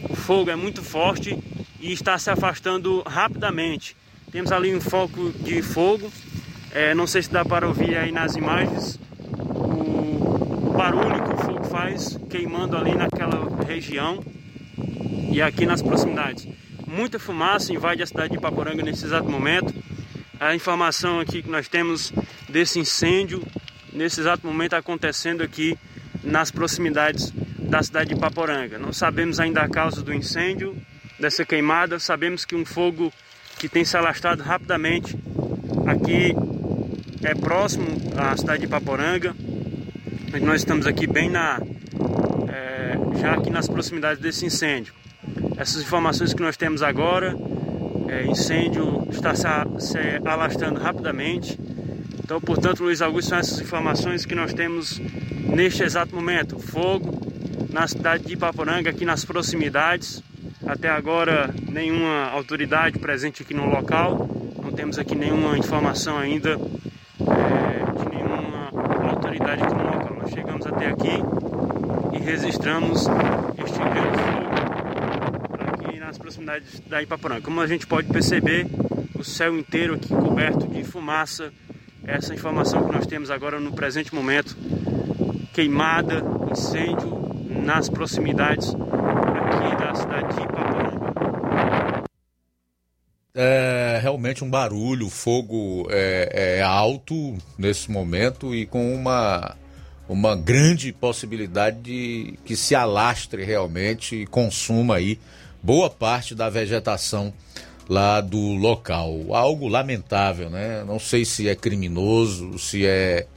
[0.10, 1.38] O fogo é muito forte
[1.80, 3.96] e está se afastando rapidamente.
[4.32, 6.12] Temos ali um foco de fogo
[6.72, 9.00] é, não sei se dá para ouvir aí nas imagens
[9.40, 10.39] o,
[10.80, 14.24] barulho que o fogo faz queimando ali naquela região
[15.30, 16.48] e aqui nas proximidades.
[16.88, 19.74] Muita fumaça invade a cidade de Paporanga nesse exato momento.
[20.40, 22.14] A informação aqui que nós temos
[22.48, 23.46] desse incêndio,
[23.92, 25.78] nesse exato momento acontecendo aqui
[26.24, 28.80] nas proximidades da cidade de Paporanga.
[28.80, 30.78] Não sabemos ainda a causa do incêndio,
[31.20, 33.12] dessa queimada, sabemos que um fogo
[33.58, 35.14] que tem se alastrado rapidamente
[35.86, 36.34] aqui
[37.22, 37.86] é próximo
[38.16, 39.36] à cidade de Paporanga.
[40.38, 41.60] Nós estamos aqui bem na
[42.48, 44.94] é, já aqui nas proximidades desse incêndio.
[45.58, 47.36] Essas informações que nós temos agora,
[48.08, 49.44] é, incêndio está se,
[49.80, 51.60] se alastrando rapidamente.
[52.24, 56.60] Então, portanto, Luiz Augusto, são essas informações que nós temos neste exato momento.
[56.60, 57.20] Fogo
[57.72, 60.24] na cidade de Ipaporanga, aqui nas proximidades.
[60.66, 64.30] Até agora, nenhuma autoridade presente aqui no local.
[64.62, 68.70] Não temos aqui nenhuma informação ainda é, de nenhuma
[69.10, 69.86] autoridade local.
[69.86, 69.89] Nós
[70.30, 71.22] chegamos até aqui
[72.14, 73.08] e registramos
[73.58, 77.42] este grande fogo aqui nas proximidades da Ipaporanga.
[77.42, 78.68] Como a gente pode perceber,
[79.16, 81.52] o céu inteiro aqui coberto de fumaça.
[82.06, 84.58] Essa informação que nós temos agora no presente momento,
[85.54, 87.20] queimada, incêndio
[87.50, 91.00] nas proximidades aqui da cidade de Ipaporanga.
[93.36, 99.56] É realmente um barulho, o fogo é, é alto nesse momento e com uma,
[100.10, 105.20] uma grande possibilidade de que se alastre realmente e consuma aí
[105.62, 107.32] boa parte da vegetação
[107.88, 109.36] lá do local.
[109.36, 110.84] Algo lamentável, né?
[110.84, 113.28] Não sei se é criminoso, se é,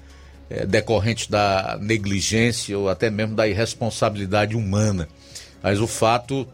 [0.49, 5.07] é decorrente da negligência ou até mesmo da irresponsabilidade humana.
[5.63, 6.49] Mas o fato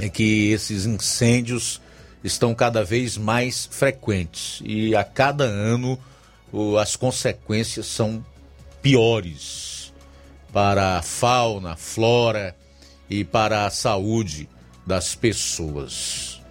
[0.00, 1.80] é que esses incêndios
[2.24, 5.96] estão cada vez mais frequentes e a cada ano
[6.80, 8.24] as consequências são
[8.82, 9.92] piores
[10.52, 12.54] para a fauna, flora
[13.08, 14.48] e para a saúde
[14.86, 16.42] das pessoas.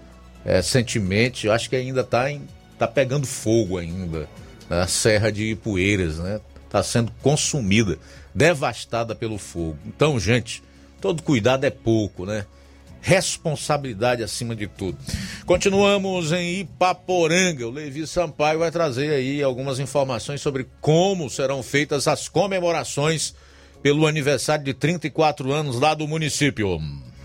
[0.44, 2.26] É, recentemente, eu acho que ainda está
[2.80, 4.28] tá pegando fogo ainda
[4.70, 6.40] na Serra de Ipueiras, né?
[6.66, 8.00] Está sendo consumida,
[8.34, 9.78] devastada pelo fogo.
[9.86, 10.64] Então, gente,
[11.00, 12.46] todo cuidado é pouco, né?
[13.02, 14.98] Responsabilidade acima de tudo.
[15.46, 17.68] Continuamos em Ipaporanga.
[17.68, 23.34] O Levi Sampaio vai trazer aí algumas informações sobre como serão feitas as comemorações
[23.82, 26.80] pelo aniversário de 34 anos lá do município.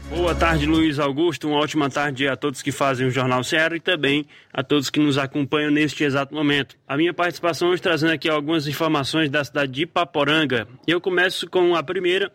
[0.09, 1.49] Boa tarde, Luiz Augusto.
[1.49, 5.01] Uma ótima tarde a todos que fazem o Jornal Ceará e também a todos que
[5.01, 6.77] nos acompanham neste exato momento.
[6.87, 10.69] A minha participação hoje trazendo aqui algumas informações da cidade de Ipaporanga.
[10.87, 12.33] Eu começo com a primeira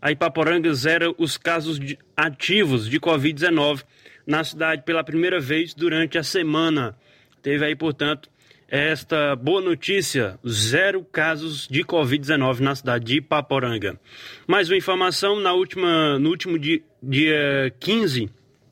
[0.00, 3.84] a Ipaporanga zera os casos de, ativos de Covid-19
[4.26, 6.96] na cidade pela primeira vez durante a semana.
[7.42, 8.28] Teve aí, portanto,
[8.68, 13.98] esta boa notícia: zero casos de Covid-19 na cidade de Ipaporanga.
[14.46, 18.28] Mais uma informação: na última, no último dia, dia 15,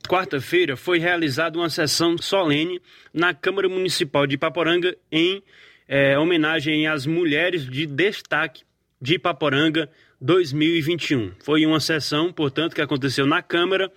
[0.09, 2.81] quarta-feira, foi realizada uma sessão solene
[3.13, 5.43] na Câmara Municipal de Ipaporanga em
[5.87, 8.63] é, homenagem às mulheres de destaque
[9.01, 9.89] de Ipaporanga
[10.25, 11.33] 2021.
[11.45, 13.93] Foi uma sessão, portanto, que aconteceu na Câmara,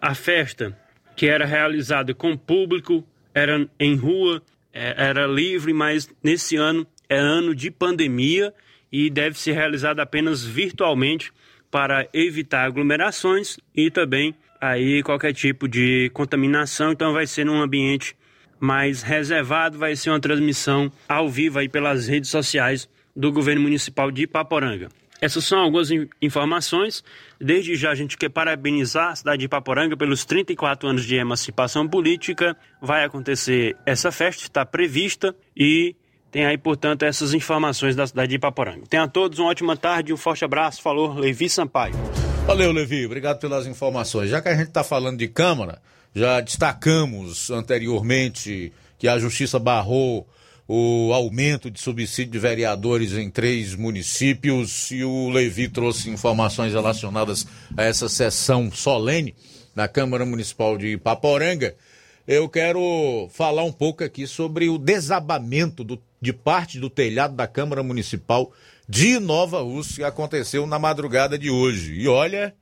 [0.00, 0.76] a festa
[1.14, 3.04] que era realizada com público,
[3.34, 4.42] era em rua,
[4.72, 8.52] é, era livre, mas nesse ano é ano de pandemia
[8.92, 11.32] e deve ser realizado apenas virtualmente
[11.70, 16.92] para evitar aglomerações e também aí qualquer tipo de contaminação.
[16.92, 18.14] Então vai ser num ambiente
[18.58, 24.10] mais reservado, vai ser uma transmissão ao vivo aí pelas redes sociais do governo municipal
[24.10, 24.88] de Ipaporanga.
[25.20, 25.88] Essas são algumas
[26.20, 27.02] informações.
[27.40, 31.88] Desde já a gente quer parabenizar a cidade de Ipaporanga pelos 34 anos de emancipação
[31.88, 32.56] política.
[32.82, 35.96] Vai acontecer essa festa, está prevista e
[36.30, 38.84] tem aí, portanto, essas informações da cidade de Ipaporanga.
[38.86, 40.82] Tenha a todos uma ótima tarde, um forte abraço.
[40.82, 41.94] Falou, Levi Sampaio.
[42.46, 43.06] Valeu, Levi.
[43.06, 44.28] Obrigado pelas informações.
[44.28, 45.80] Já que a gente está falando de Câmara,
[46.14, 50.28] já destacamos anteriormente que a Justiça barrou
[50.68, 57.46] o aumento de subsídio de vereadores em três municípios e o Levi trouxe informações relacionadas
[57.76, 59.34] a essa sessão solene
[59.74, 61.76] na Câmara Municipal de Ipaporanga.
[62.26, 67.46] Eu quero falar um pouco aqui sobre o desabamento do, de parte do telhado da
[67.46, 68.52] Câmara Municipal
[68.88, 71.94] de Nova Rússia que aconteceu na madrugada de hoje.
[71.94, 72.52] E olha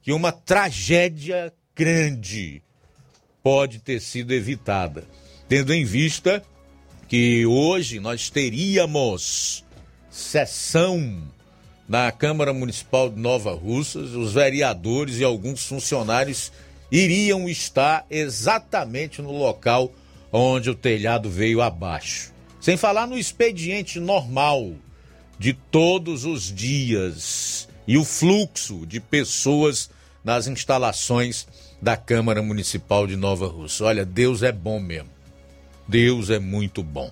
[0.00, 2.62] que uma tragédia grande
[3.42, 5.04] pode ter sido evitada,
[5.46, 6.42] tendo em vista
[7.10, 9.64] que hoje nós teríamos
[10.08, 11.20] sessão
[11.88, 16.52] na Câmara Municipal de Nova Russas, os vereadores e alguns funcionários
[16.88, 19.92] iriam estar exatamente no local
[20.32, 22.32] onde o telhado veio abaixo.
[22.60, 24.70] Sem falar no expediente normal
[25.36, 29.90] de todos os dias e o fluxo de pessoas
[30.22, 31.48] nas instalações
[31.82, 33.86] da Câmara Municipal de Nova Russa.
[33.86, 35.19] Olha, Deus é bom mesmo.
[35.90, 37.10] Deus é muito bom.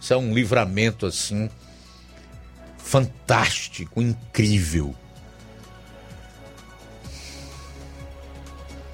[0.00, 1.50] Isso é um livramento assim
[2.78, 4.94] fantástico, incrível.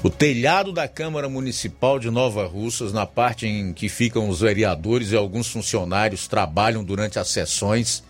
[0.03, 5.13] O telhado da Câmara Municipal de Nova Russas, na parte em que ficam os vereadores
[5.13, 8.03] e alguns funcionários trabalham durante as sessões,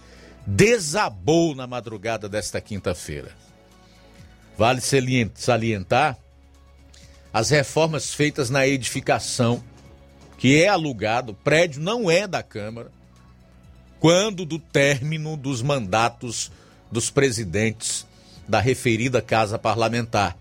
[0.47, 3.33] desabou na madrugada desta quinta-feira.
[4.57, 4.81] Vale
[5.35, 6.17] salientar
[7.33, 9.63] as reformas feitas na edificação
[10.41, 12.91] que é alugado, prédio não é da Câmara,
[14.01, 16.51] quando do término dos mandatos
[16.91, 18.07] dos presidentes
[18.49, 20.35] da referida casa parlamentar,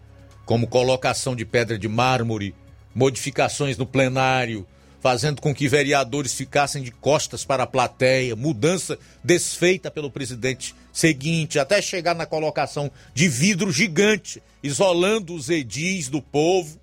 [0.45, 2.55] como colocação de pedra de mármore,
[2.95, 4.65] modificações no plenário,
[5.01, 11.59] fazendo com que vereadores ficassem de costas para a plateia, mudança desfeita pelo presidente seguinte,
[11.59, 16.79] até chegar na colocação de vidro gigante, isolando os edis do povo,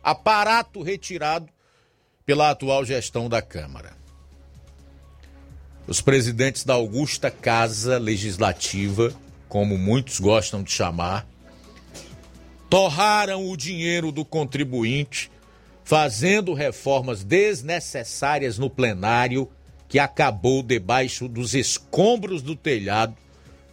[0.00, 1.51] aparato retirado
[2.32, 3.92] pela atual gestão da Câmara.
[5.86, 9.12] Os presidentes da Augusta Casa Legislativa,
[9.50, 11.26] como muitos gostam de chamar,
[12.70, 15.30] torraram o dinheiro do contribuinte,
[15.84, 19.46] fazendo reformas desnecessárias no plenário,
[19.86, 23.14] que acabou debaixo dos escombros do telhado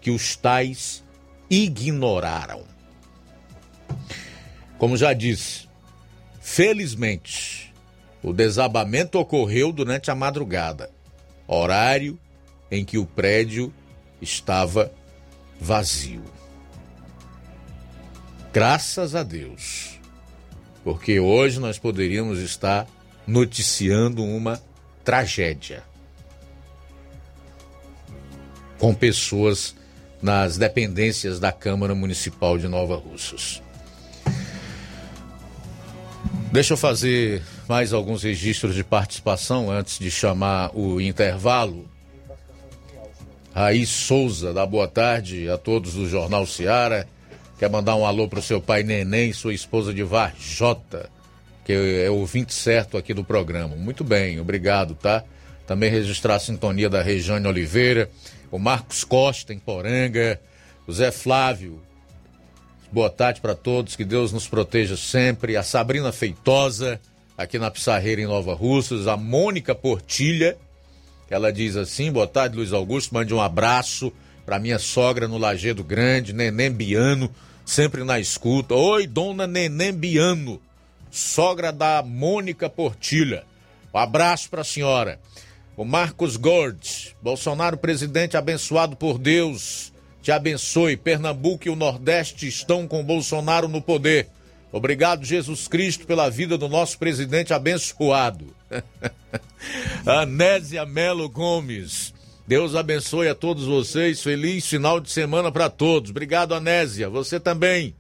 [0.02, 1.02] que os tais
[1.50, 2.66] ignoraram.
[4.78, 5.66] Como já disse,
[6.42, 7.69] felizmente,
[8.22, 10.90] o desabamento ocorreu durante a madrugada,
[11.48, 12.20] horário
[12.70, 13.74] em que o prédio
[14.22, 14.92] estava
[15.60, 16.24] vazio.
[18.52, 20.00] Graças a Deus,
[20.84, 22.88] porque hoje nós poderíamos estar
[23.26, 24.62] noticiando uma
[25.04, 25.84] tragédia
[28.78, 29.76] com pessoas
[30.22, 33.62] nas dependências da Câmara Municipal de Nova Russas.
[36.52, 41.88] Deixa eu fazer mais alguns registros de participação antes de chamar o intervalo.
[43.54, 47.08] Raiz Souza, da boa tarde a todos do Jornal Seara.
[47.60, 51.12] Quer mandar um alô para o seu pai Neném, sua esposa de Varjota,
[51.64, 53.76] que é ouvinte certo aqui do programa.
[53.76, 55.24] Muito bem, obrigado, tá?
[55.68, 58.10] Também registrar a sintonia da Rejane Oliveira,
[58.50, 60.42] o Marcos Costa, em Poranga,
[60.88, 61.80] o Zé Flávio,
[62.92, 65.56] Boa tarde para todos, que Deus nos proteja sempre.
[65.56, 67.00] A Sabrina Feitosa,
[67.40, 69.08] aqui na Pissarreira, em Nova Russas.
[69.08, 70.58] A Mônica Portilha,
[71.30, 73.14] ela diz assim: Boa tarde, Luiz Augusto.
[73.14, 74.12] Mande um abraço
[74.46, 77.34] para minha sogra no Lagedo Grande, Neném Biano,
[77.66, 78.76] sempre na escuta.
[78.76, 80.62] Oi, dona Neném Biano,
[81.10, 83.46] sogra da Mônica Portilha.
[83.94, 85.20] Um abraço para a senhora.
[85.78, 90.98] O Marcos Gord, Bolsonaro, presidente abençoado por Deus te abençoe.
[90.98, 94.28] Pernambuco e o Nordeste estão com Bolsonaro no poder.
[94.72, 98.54] Obrigado, Jesus Cristo, pela vida do nosso presidente abençoado.
[100.06, 102.14] Anésia Melo Gomes.
[102.48, 104.22] Deus abençoe a todos vocês.
[104.22, 106.12] Feliz final de semana para todos.
[106.12, 107.10] Obrigado, Anésia.
[107.10, 107.96] Você também.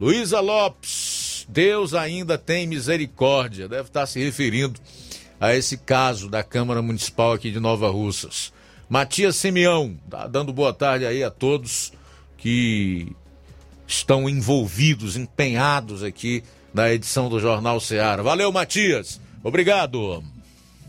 [0.00, 1.46] Luísa Lopes.
[1.48, 3.68] Deus ainda tem misericórdia.
[3.68, 4.78] Deve estar se referindo
[5.40, 8.52] a esse caso da Câmara Municipal aqui de Nova Russas.
[8.88, 11.92] Matias Simeão, tá dando boa tarde aí a todos
[12.36, 13.14] que
[13.90, 18.22] estão envolvidos, empenhados aqui na edição do Jornal Ceará.
[18.22, 19.20] Valeu, Matias.
[19.42, 20.22] Obrigado.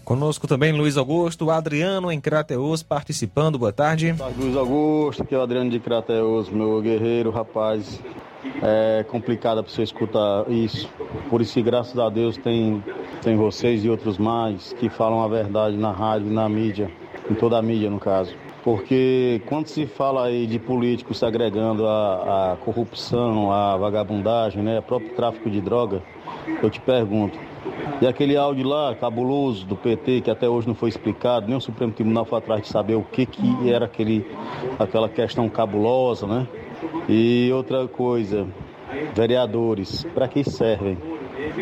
[0.06, 3.58] Conosco também Luiz Augusto, Adriano em Crateus participando.
[3.58, 4.16] Boa tarde.
[4.38, 8.00] Luiz Augusto, aqui é o Adriano de Crateus, meu guerreiro, rapaz.
[8.62, 10.88] É complicado para você escutar isso.
[11.30, 12.84] Por isso, graças a Deus, tem,
[13.24, 16.92] tem vocês e outros mais que falam a verdade na rádio, na mídia,
[17.30, 18.36] em toda a mídia, no caso.
[18.64, 24.84] Porque quando se fala aí de políticos se agregando à, corrupção, à vagabundagem, né, ao
[24.84, 26.04] próprio tráfico de droga,
[26.62, 27.40] eu te pergunto,
[28.00, 31.62] e aquele áudio lá, cabuloso, do PT, que até hoje não foi explicado, nem o
[31.62, 34.26] Supremo Tribunal foi atrás de saber o que, que era aquele,
[34.78, 36.48] aquela questão cabulosa, né?
[37.10, 38.48] E outra coisa,
[39.16, 40.98] vereadores, para que servem?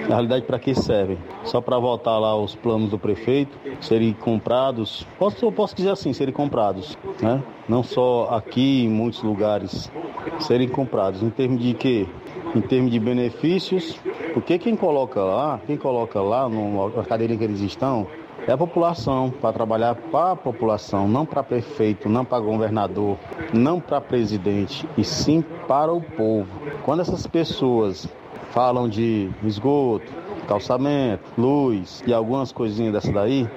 [0.07, 1.17] Na realidade, para que servem?
[1.43, 6.33] Só para votar lá os planos do prefeito, serem comprados, posso, posso dizer assim, serem
[6.33, 7.41] comprados, né?
[7.67, 9.91] Não só aqui, em muitos lugares,
[10.39, 11.21] serem comprados.
[11.21, 12.07] Em termos de quê?
[12.55, 13.99] Em termos de benefícios,
[14.33, 18.07] porque quem coloca lá, quem coloca lá na cadeira que eles estão,
[18.47, 23.17] é a população, para trabalhar para a população, não para prefeito, não para governador,
[23.53, 26.47] não para presidente, e sim para o povo.
[26.83, 28.07] Quando essas pessoas
[28.51, 30.11] falam de esgoto,
[30.47, 33.47] calçamento, luz e algumas coisinhas dessa daí,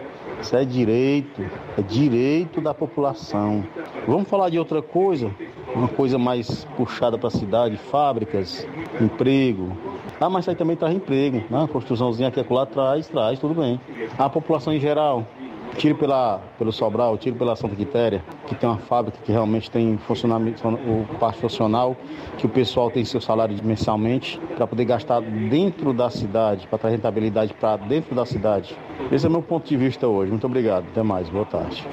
[0.40, 1.42] isso é direito,
[1.78, 3.64] é direito da população.
[4.06, 5.30] Vamos falar de outra coisa,
[5.74, 8.66] uma coisa mais puxada para a cidade, fábricas,
[9.00, 9.76] emprego.
[10.20, 11.58] Ah, mas aí também traz emprego, né?
[11.58, 13.80] Uma construçãozinha aqui lá traz, traz, tudo bem.
[14.18, 15.26] A população em geral,
[15.76, 19.98] tire pela, pelo Sobral, tire pela Santa Quitéria, que tem uma fábrica que realmente tem
[19.98, 21.96] funcionamento, o parte funcional,
[22.38, 26.96] que o pessoal tem seu salário mensalmente para poder gastar dentro da cidade, para trazer
[26.96, 28.76] rentabilidade para dentro da cidade.
[29.10, 30.30] Esse é o meu ponto de vista hoje.
[30.30, 30.86] Muito obrigado.
[30.90, 31.28] Até mais.
[31.28, 31.86] Boa tarde.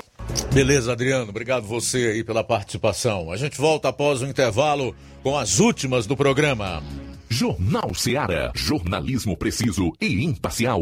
[0.53, 1.29] Beleza, Adriano.
[1.29, 3.31] Obrigado você aí pela participação.
[3.31, 6.81] A gente volta após o intervalo com as últimas do programa.
[7.29, 8.51] Jornal Ceará.
[8.55, 10.81] Jornalismo preciso e imparcial.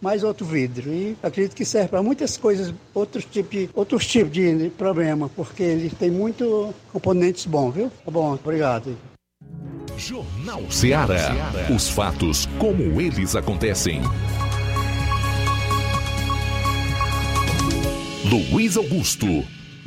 [0.00, 0.92] mais outro vidro.
[0.92, 5.62] E acredito que serve para muitas coisas, outros tipos de, outros tipos de problema, porque
[5.62, 7.92] ele tem muito componentes bons, viu?
[8.04, 8.96] Tá bom, obrigado.
[9.96, 11.34] Jornal Ceará.
[11.74, 14.00] Os fatos como eles acontecem.
[18.24, 19.26] Luiz Augusto.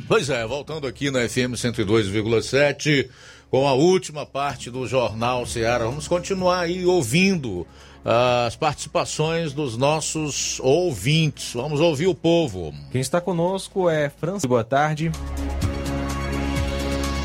[0.06, 3.08] Pois é, voltando aqui na FM 102,7
[3.54, 5.84] com a última parte do Jornal Ceará.
[5.84, 7.64] Vamos continuar aí ouvindo
[8.04, 11.54] as participações dos nossos ouvintes.
[11.54, 12.74] Vamos ouvir o povo.
[12.90, 14.48] Quem está conosco é Francisco.
[14.48, 15.12] Boa tarde.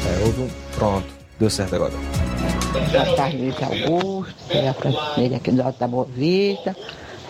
[0.06, 0.50] É, houve um...
[0.76, 1.08] Pronto,
[1.40, 1.94] deu certo agora.
[2.92, 4.36] Boa tarde, Luiz Augusto.
[4.52, 6.78] É a Francisca aqui do Alto da Boa Vista.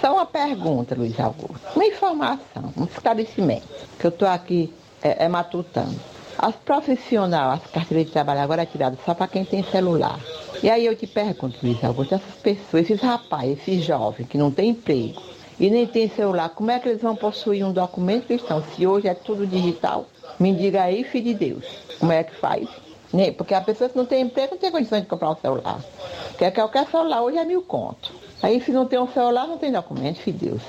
[0.01, 1.61] Só uma pergunta, Luiz Augusto.
[1.73, 3.65] Uma informação, um esclarecimento,
[3.97, 6.18] que eu estou aqui é, é matutando.
[6.41, 10.17] As profissionais, as carteiras de trabalho agora é tirada só para quem tem celular.
[10.63, 14.49] E aí eu te pergunto, Luiz Augusto, essas pessoas, esses rapazes, esses jovens que não
[14.49, 15.21] têm emprego
[15.59, 18.63] e nem têm celular, como é que eles vão possuir um documento cristão?
[18.73, 20.07] Se hoje é tudo digital,
[20.39, 21.65] me diga aí, filho de Deus,
[21.99, 22.69] como é que faz?
[23.11, 23.31] Né?
[23.31, 25.83] Porque a pessoa que não tem emprego não tem condições de comprar um celular.
[26.29, 28.13] Porque qualquer celular hoje é mil conto.
[28.41, 30.61] Aí se não tem um celular, não tem documento, filho de Deus.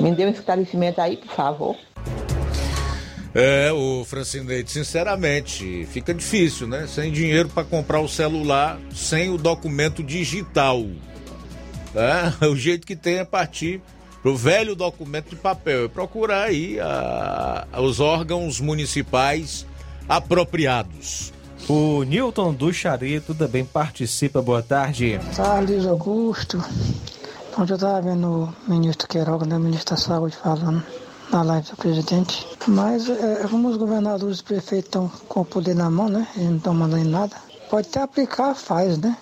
[0.00, 1.76] Me dê um esclarecimento aí, por favor.
[3.34, 6.86] É, o Francineide, sinceramente, fica difícil, né?
[6.86, 10.84] Sem dinheiro para comprar o celular, sem o documento digital.
[11.94, 13.80] É, o jeito que tem é partir
[14.22, 19.66] pro velho documento de papel, é procurar aí a, a, os órgãos municipais
[20.08, 21.32] apropriados.
[21.68, 24.40] O Newton do Charito também participa.
[24.40, 25.20] Boa tarde.
[25.36, 26.62] Carlos Augusto.
[27.58, 30.82] Onde eu estava vendo o ministro Queiroga, né, o ministro da Saúde, falando
[31.30, 32.46] na live do presidente.
[32.66, 36.26] Mas é, como os governadores e prefeitos estão com o poder na mão, né?
[36.36, 37.36] Eles não estão mandando nada.
[37.70, 39.16] Pode até aplicar, faz, né?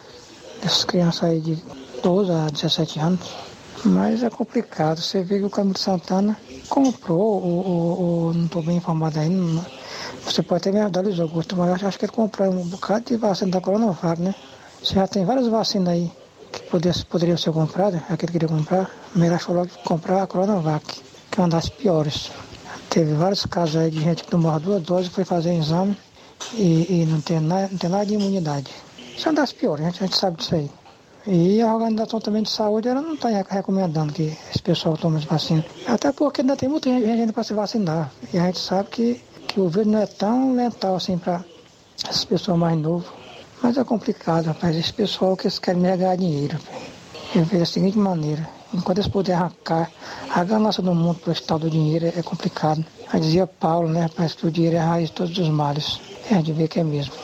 [0.62, 1.62] Essas crianças aí de
[2.02, 3.34] 12 a 17 anos.
[3.84, 5.00] Mas é complicado.
[5.00, 6.36] Você vê que o Camilo Santana
[6.68, 9.64] comprou, ou, não estou bem informado ainda.
[10.24, 13.16] Você pode até me ajudar, Luiz Augusto, mas acho que ele comprou um bocado de
[13.16, 14.34] vacina da Coronavac, né?
[14.82, 16.10] Você já tem várias vacinas aí
[16.52, 18.90] que poder, poderiam ser compradas, aquele que queria comprar.
[19.14, 21.02] Melhor falou que comprar a Coronavac,
[21.36, 22.30] que é uma das piores.
[22.88, 25.94] Teve vários casos aí de gente que tomou duas doses, foi fazer exame
[26.54, 28.70] e, e não, tem nada, não tem nada de imunidade.
[29.14, 30.70] Isso é uma das piores, a gente, a gente sabe disso aí.
[31.26, 35.24] E a Organização também de Saúde ela não está recomendando que esse pessoal tome as
[35.24, 35.66] vacinas.
[35.86, 38.10] Até porque ainda tem muita gente ainda para se vacinar.
[38.32, 41.44] E a gente sabe que, que o vírus não é tão letal assim para
[42.02, 43.08] essas pessoas mais novas.
[43.62, 44.74] Mas é complicado, rapaz.
[44.74, 46.58] Esse pessoal que eles querem negar dinheiro.
[47.34, 48.48] Eu vejo da seguinte maneira.
[48.76, 49.90] Enquanto eles puderem arrancar
[50.30, 52.84] a ganância do mundo para esse tal do dinheiro, é complicado.
[53.10, 54.10] Aí dizia Paulo, né?
[54.14, 56.00] Parece que o dinheiro é a raiz de todos os males.
[56.30, 57.14] É, gente vê que é mesmo.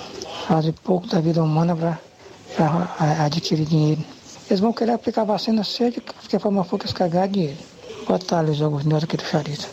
[0.48, 4.02] Fazem pouco da vida humana para adquirir dinheiro.
[4.48, 7.56] Eles vão querer aplicar vacina, seja de que forma for que eles querem ganhar dinheiro.
[8.06, 9.68] Boa tarde, Luiz Augusto aqui do Charito.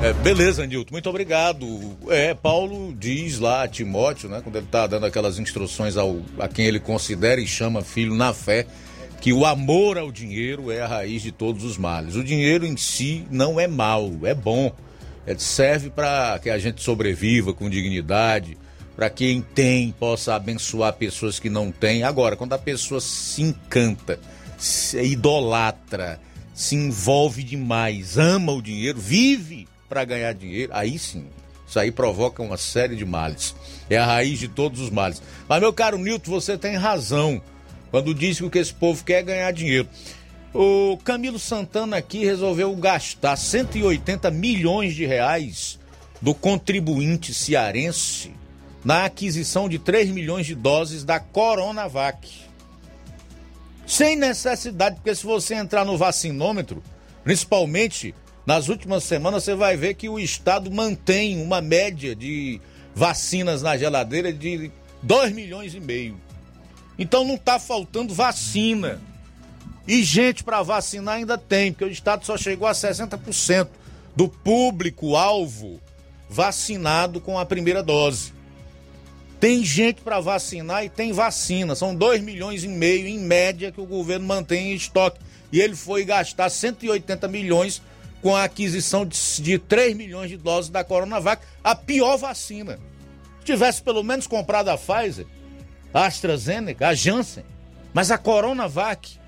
[0.00, 1.66] É, beleza, Nilton, muito obrigado.
[2.08, 6.46] É, Paulo diz lá a Timóteo, né, quando ele está dando aquelas instruções ao, a
[6.46, 8.66] quem ele considera e chama filho na fé,
[9.20, 12.14] que o amor ao dinheiro é a raiz de todos os males.
[12.14, 14.72] O dinheiro em si não é mal, é bom.
[15.26, 18.56] É, serve para que a gente sobreviva com dignidade,
[18.96, 22.02] para quem tem possa abençoar pessoas que não têm.
[22.02, 24.18] Agora, quando a pessoa se encanta,
[24.56, 26.20] se idolatra,
[26.54, 31.26] se envolve demais, ama o dinheiro, vive para ganhar dinheiro, aí sim,
[31.66, 33.54] isso aí provoca uma série de males.
[33.90, 35.20] É a raiz de todos os males.
[35.46, 37.42] Mas, meu caro Nilton, você tem razão
[37.90, 39.88] quando diz que o que esse povo quer é ganhar dinheiro.
[40.54, 45.78] O Camilo Santana aqui resolveu gastar 180 milhões de reais
[46.20, 48.32] do contribuinte cearense
[48.84, 52.28] na aquisição de 3 milhões de doses da Coronavac.
[53.86, 56.82] Sem necessidade, porque se você entrar no vacinômetro,
[57.24, 58.14] principalmente
[58.46, 62.60] nas últimas semanas, você vai ver que o Estado mantém uma média de
[62.94, 64.70] vacinas na geladeira de
[65.02, 66.18] 2 milhões e meio.
[66.98, 69.00] Então não está faltando vacina.
[69.86, 73.68] E gente para vacinar ainda tem, porque o Estado só chegou a 60%
[74.14, 75.80] do público-alvo
[76.28, 78.34] vacinado com a primeira dose.
[79.40, 81.74] Tem gente para vacinar e tem vacina.
[81.74, 85.20] São 2 milhões e meio em média que o governo mantém em estoque.
[85.52, 87.80] E ele foi gastar 180 milhões
[88.20, 92.78] com a aquisição de, de 3 milhões de doses da Coronavac, a pior vacina.
[93.38, 95.24] Se tivesse pelo menos comprado a Pfizer,
[95.92, 97.44] AstraZeneca, a Janssen,
[97.92, 99.18] mas a Coronavac.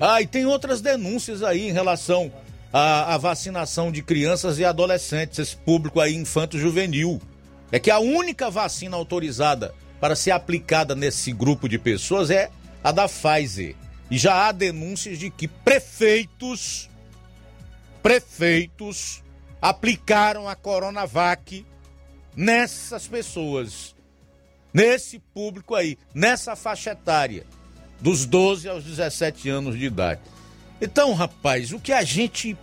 [0.00, 2.32] Ah, e tem outras denúncias aí em relação
[2.72, 7.20] à, à vacinação de crianças e adolescentes, esse público aí infanto-juvenil
[7.72, 12.50] é que a única vacina autorizada para ser aplicada nesse grupo de pessoas é
[12.82, 13.76] a da Pfizer.
[14.10, 16.88] E já há denúncias de que prefeitos,
[18.02, 19.22] prefeitos
[19.62, 21.64] aplicaram a Coronavac
[22.34, 23.94] nessas pessoas,
[24.72, 27.46] nesse público aí, nessa faixa etária,
[28.00, 30.20] dos 12 aos 17 anos de idade.
[30.80, 32.56] Então, rapaz, o que a gente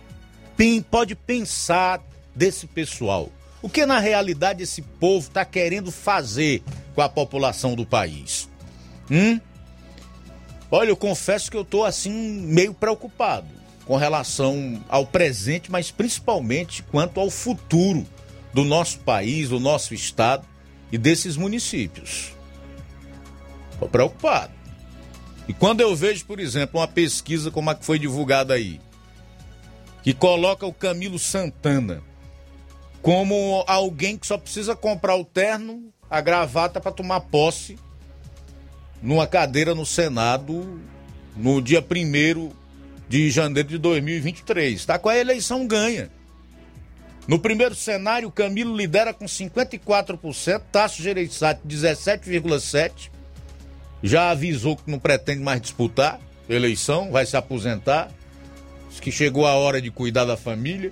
[0.90, 2.00] pode pensar
[2.34, 3.30] desse pessoal?
[3.62, 6.62] O que na realidade esse povo está querendo fazer
[6.94, 8.48] com a população do país?
[9.10, 9.40] Hum?
[10.70, 13.46] Olha, eu confesso que eu estou assim meio preocupado
[13.86, 18.06] com relação ao presente, mas principalmente quanto ao futuro
[18.52, 20.44] do nosso país, do nosso estado
[20.90, 22.32] e desses municípios.
[23.72, 24.52] Estou preocupado.
[25.46, 28.80] E quando eu vejo, por exemplo, uma pesquisa como a que foi divulgada aí,
[30.02, 32.02] que coloca o Camilo Santana
[33.00, 37.78] como alguém que só precisa comprar o terno, a gravata para tomar posse
[39.00, 40.80] numa cadeira no Senado
[41.36, 42.50] no dia 1
[43.08, 44.74] de janeiro de 2023.
[44.74, 46.10] Está com a eleição ganha.
[47.28, 53.10] No primeiro cenário, Camilo lidera com 54%, Tasso Gereissati 17,7%.
[54.02, 56.18] Já avisou que não pretende mais disputar
[56.48, 58.10] eleição, vai se aposentar.
[58.88, 60.90] Diz que chegou a hora de cuidar da família.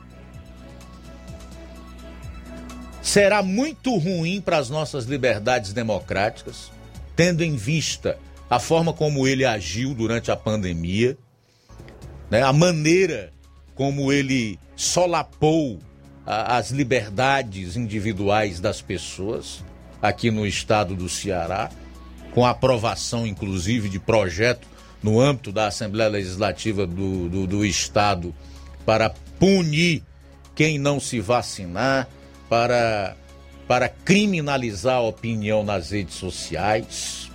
[3.01, 6.71] será muito ruim para as nossas liberdades democráticas,
[7.15, 8.19] tendo em vista
[8.49, 11.17] a forma como ele agiu durante a pandemia,
[12.29, 13.31] né, a maneira
[13.73, 15.79] como ele solapou
[16.25, 19.63] as liberdades individuais das pessoas
[20.01, 21.69] aqui no estado do Ceará,
[22.33, 24.67] com aprovação, inclusive, de projeto
[25.01, 28.33] no âmbito da Assembleia Legislativa do, do, do Estado
[28.85, 30.03] para punir
[30.55, 32.07] quem não se vacinar,
[32.47, 33.15] para,
[33.67, 37.31] para criminalizar a opinião nas redes sociais.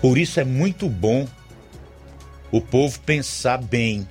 [0.00, 1.26] Por isso é muito bom
[2.50, 4.08] o povo pensar bem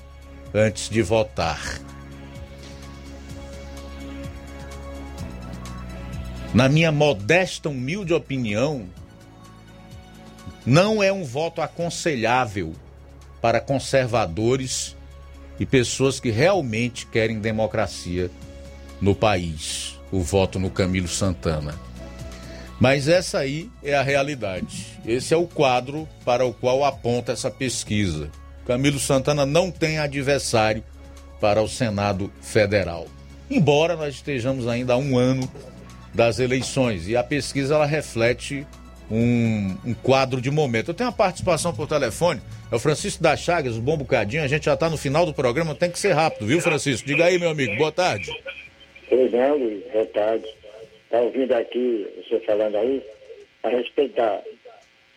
[0.57, 1.79] antes de votar.
[6.53, 8.87] Na minha modesta, humilde opinião,
[10.65, 12.73] não é um voto aconselhável
[13.39, 14.95] para conservadores
[15.59, 18.31] e pessoas que realmente querem democracia
[18.99, 19.99] no país.
[20.11, 21.75] O voto no Camilo Santana.
[22.79, 24.99] Mas essa aí é a realidade.
[25.05, 28.31] Esse é o quadro para o qual aponta essa pesquisa.
[28.67, 30.83] Camilo Santana não tem adversário
[31.39, 33.07] para o Senado Federal.
[33.49, 35.49] Embora nós estejamos ainda a um ano
[36.13, 38.67] das eleições e a pesquisa ela reflete
[39.09, 40.91] um, um quadro de momento.
[40.91, 44.47] Eu tenho uma participação por telefone, é o Francisco da Chagas, o bom bocadinho, a
[44.47, 47.07] gente já está no final do programa, tem que ser rápido, viu, Francisco?
[47.07, 48.29] Diga aí, meu amigo, boa tarde.
[49.07, 50.45] Pois não, Luiz, boa tarde.
[51.05, 53.01] Está ouvindo aqui você falando aí
[53.63, 54.41] a respeito da,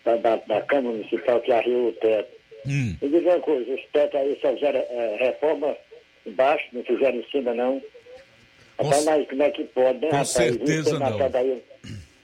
[0.05, 2.40] da, da, da Câmara Municipal que arriou o teto.
[2.67, 2.97] Hum.
[3.01, 5.77] Me diga uma coisa, os teto aí só fizeram é, reforma
[6.27, 7.83] embaixo, não fizeram em cima não.
[8.79, 10.29] Rapaz, mas como é que pode, né, Com rapaz?
[10.29, 11.11] certeza não.
[11.11, 11.63] matado Aí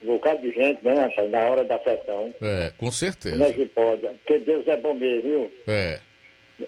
[0.03, 2.35] um bocado de gente, né, rapaz, na hora da sessão.
[2.41, 3.53] É, com Como é certeza.
[3.53, 4.03] que pode?
[4.03, 5.53] Porque Deus é bom mesmo, viu?
[5.67, 5.99] É.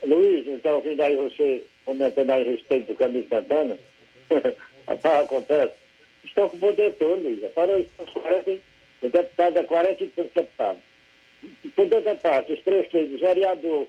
[0.07, 3.79] Luiz, está ouvindo aí você comentando aí a respeito do Camilo Santana?
[4.87, 5.73] Rapaz, acontece.
[6.25, 7.41] Estão com o poder todo, Luiz.
[7.53, 8.51] Para os 40,
[9.03, 10.83] o deputado é 40 e deputados.
[11.65, 13.87] O poder da parte, os prefeitos, vereador,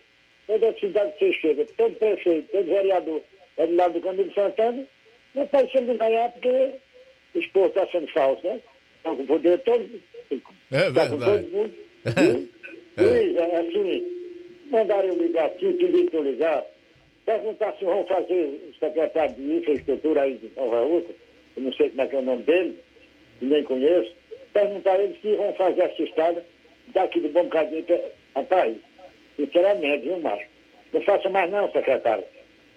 [0.47, 3.21] toda a cidade que você chega, todo prefeito, todo vereador,
[3.57, 4.85] é do lado do Camilo Santana,
[5.35, 6.71] não está sendo ganhar porque
[7.35, 8.59] o esporte está sendo falso, né?
[8.97, 9.89] Estão com o poder todo.
[10.71, 11.43] É Tá com verdade.
[11.43, 11.73] todo mundo.
[12.97, 13.07] Viu?
[13.07, 14.35] Luiz, é assim,
[14.69, 16.65] mandaram ligar aqui, pedi para ligar,
[17.26, 21.15] perguntar se vão fazer o secretário de infraestrutura aí de Nova Rússia,
[21.55, 22.77] eu não sei como é que é o nome dele,
[23.41, 24.11] e nem conheço,
[24.53, 26.45] perguntar eles se vão fazer essa estrada
[26.93, 28.01] daqui do Bom Bocadinho para
[28.35, 28.77] rapaz,
[29.35, 30.45] sinceramente, viu, macho?
[30.93, 32.23] Não faça mais não, secretário.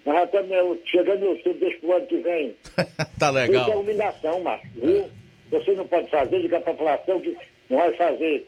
[0.05, 2.55] Nós já estamos eh, chegando no outubro deste ano que vem.
[3.19, 3.79] Tá Isso é legal.
[3.79, 5.09] humilhação, macho, viu?
[5.49, 7.37] Você não pode fazer, diga para a população que
[7.69, 8.45] não vai fazer.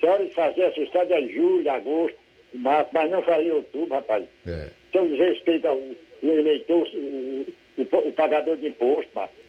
[0.00, 2.18] Se hora de fazer essa estrada é julho, agosto,
[2.54, 4.24] março, mas não faria outubro, rapaz.
[4.46, 4.68] É.
[4.88, 7.46] Então desrespeita o, o eleitor, o,
[7.78, 9.39] o, o pagador de imposto, macho.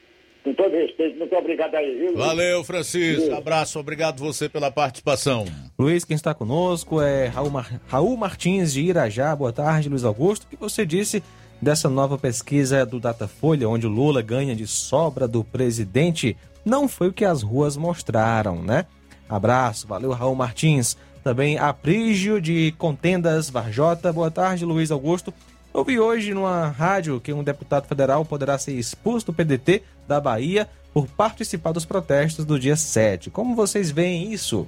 [0.43, 2.17] Com todo respeito, muito obrigado aí, viu?
[2.17, 3.31] Valeu, Francisco.
[3.35, 5.45] Abraço, obrigado você pela participação.
[5.77, 9.35] Luiz, quem está conosco é Raul, Mar- Raul Martins de Irajá.
[9.35, 10.45] Boa tarde, Luiz Augusto.
[10.45, 11.21] O que você disse
[11.61, 16.35] dessa nova pesquisa do Datafolha, onde o Lula ganha de sobra do presidente?
[16.65, 18.87] Não foi o que as ruas mostraram, né?
[19.29, 20.97] Abraço, valeu, Raul Martins.
[21.23, 24.11] Também Aprígio de Contendas Varjota.
[24.11, 25.31] Boa tarde, Luiz Augusto.
[25.73, 30.19] Eu vi hoje numa rádio que um deputado federal poderá ser expulso do PDT da
[30.19, 33.29] Bahia por participar dos protestos do dia 7.
[33.29, 34.67] Como vocês veem isso?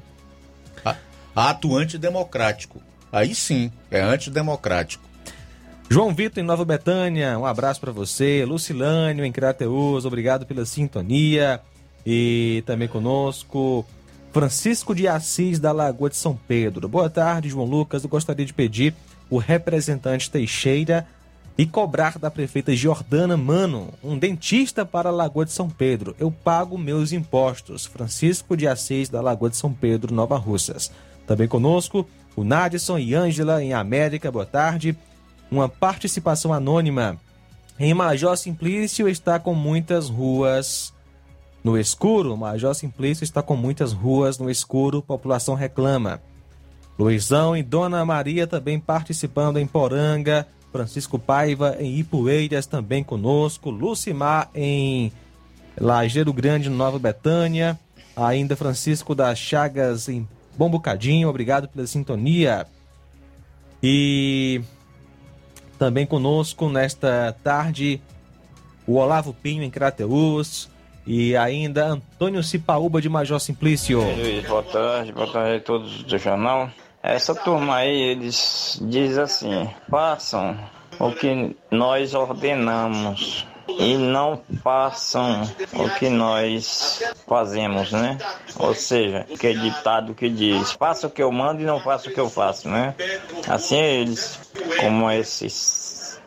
[1.36, 2.82] Ato antidemocrático.
[3.12, 5.04] Aí sim, é antidemocrático.
[5.90, 8.46] João Vitor em Nova Betânia, um abraço para você.
[8.46, 11.60] Lucilânio em Crateus, obrigado pela sintonia.
[12.06, 13.86] E também conosco
[14.32, 16.88] Francisco de Assis da Lagoa de São Pedro.
[16.88, 18.04] Boa tarde, João Lucas.
[18.04, 18.96] Eu gostaria de pedir
[19.34, 21.07] o representante Teixeira
[21.57, 26.15] e cobrar da prefeita Jordana Mano um dentista para a Lagoa de São Pedro.
[26.19, 27.85] Eu pago meus impostos.
[27.88, 30.91] Francisco de Assis da Lagoa de São Pedro, Nova Russas.
[31.26, 34.31] Também conosco o Nadson e Ângela em América.
[34.31, 34.95] Boa tarde
[35.49, 37.18] uma participação anônima.
[37.80, 40.93] Em Major Simplício está com muitas ruas
[41.64, 42.38] no escuro.
[42.38, 45.01] Major Simplício está com muitas ruas no escuro.
[45.01, 46.22] População reclama.
[46.98, 50.48] Luizão e Dona Maria também participando em Poranga.
[50.72, 53.70] Francisco Paiva em Ipueiras também conosco.
[53.70, 55.11] Lucimar em
[55.80, 57.80] Lajeiro Grande, Nova Betânia.
[58.15, 61.30] Ainda Francisco das Chagas em Bom Bocadinho.
[61.30, 62.65] Obrigado pela sintonia.
[63.82, 64.61] E
[65.78, 67.99] também conosco nesta tarde
[68.88, 70.70] o Olavo Pinho em Crateus
[71.06, 74.02] e ainda Antônio Cipaúba de Major Simplício.
[74.48, 76.72] Boa tarde, boa tarde a todos do jornal.
[77.04, 80.58] Essa turma aí, eles dizem assim, façam
[80.98, 85.44] o que nós ordenamos e não façam
[85.74, 88.18] o que nós fazemos, né?
[88.58, 92.10] Ou seja, que é ditado que diz, faça o que eu mando e não faça
[92.10, 92.96] o que eu faço, né?
[93.50, 94.40] Assim eles,
[94.80, 96.22] como esses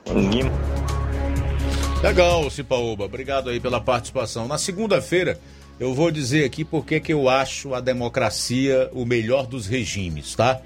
[2.03, 3.07] Legal, Cipaúba.
[3.07, 4.47] Obrigado aí pela participação.
[4.47, 5.41] Na segunda-feira,
[5.79, 10.61] eu vou dizer aqui porque que eu acho a democracia o melhor dos regimes, tá?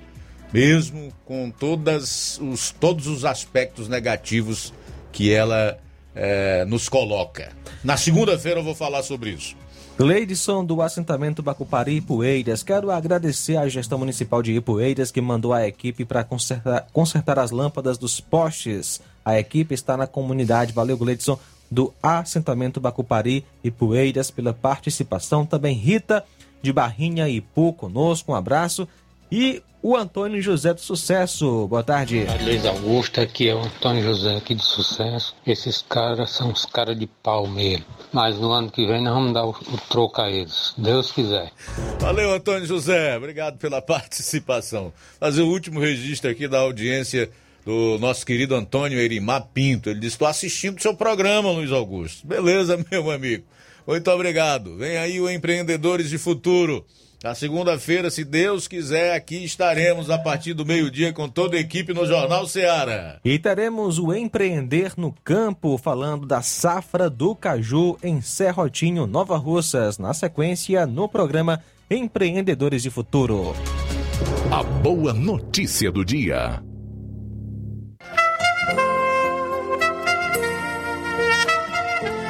[0.53, 4.73] Mesmo com todas os, todos os aspectos negativos
[5.13, 5.79] que ela
[6.15, 7.53] eh, nos coloca.
[7.85, 9.57] Na segunda-feira eu vou falar sobre isso.
[9.99, 12.63] Leidson do assentamento Bacupari Ipueiras.
[12.63, 17.51] Quero agradecer à gestão municipal de Ipueiras que mandou a equipe para consertar, consertar as
[17.51, 19.01] lâmpadas dos postes.
[19.25, 20.73] A equipe está na comunidade.
[20.73, 21.39] Valeu, Gleidson,
[21.71, 25.47] do assentamento Bacupari Ipueiras pela participação.
[25.47, 26.25] Também Rita
[26.63, 28.33] de Barrinha Ipu conosco.
[28.33, 28.89] Um abraço.
[29.31, 31.67] e o Antônio José do Sucesso.
[31.67, 32.27] Boa tarde.
[32.43, 35.35] Luiz Augusto, aqui é o Antônio José aqui do Sucesso.
[35.47, 37.87] Esses caras são os caras de pau mesmo.
[38.13, 41.51] Mas no ano que vem nós vamos dar o, o troco a eles, Deus quiser.
[41.99, 43.17] Valeu, Antônio José.
[43.17, 44.93] Obrigado pela participação.
[45.19, 47.31] Fazer o último registro aqui da audiência
[47.71, 49.89] do nosso querido Antônio Erimar Pinto.
[49.89, 52.27] Ele disse: Estou assistindo o seu programa, Luiz Augusto.
[52.27, 53.45] Beleza, meu amigo.
[53.87, 54.77] Muito obrigado.
[54.77, 56.85] Vem aí o Empreendedores de Futuro.
[57.23, 61.93] Na segunda-feira, se Deus quiser, aqui estaremos a partir do meio-dia com toda a equipe
[61.93, 63.21] no Jornal Ceará.
[63.23, 69.99] E teremos o Empreender no Campo, falando da safra do caju em Serrotinho, Nova Russas,
[69.99, 73.55] na sequência no programa Empreendedores de Futuro.
[74.51, 76.63] A boa notícia do dia.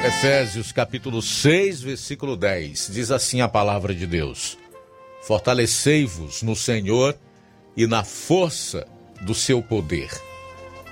[0.03, 2.89] Efésios capítulo 6, versículo 10.
[2.91, 4.57] Diz assim a palavra de Deus:
[5.21, 7.15] Fortalecei-vos no Senhor
[7.77, 8.87] e na força
[9.21, 10.11] do seu poder.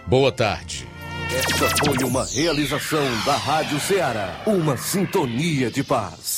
[0.07, 0.87] Boa tarde.
[1.35, 6.38] Esta foi uma realização da Rádio Ceará, uma sintonia de paz.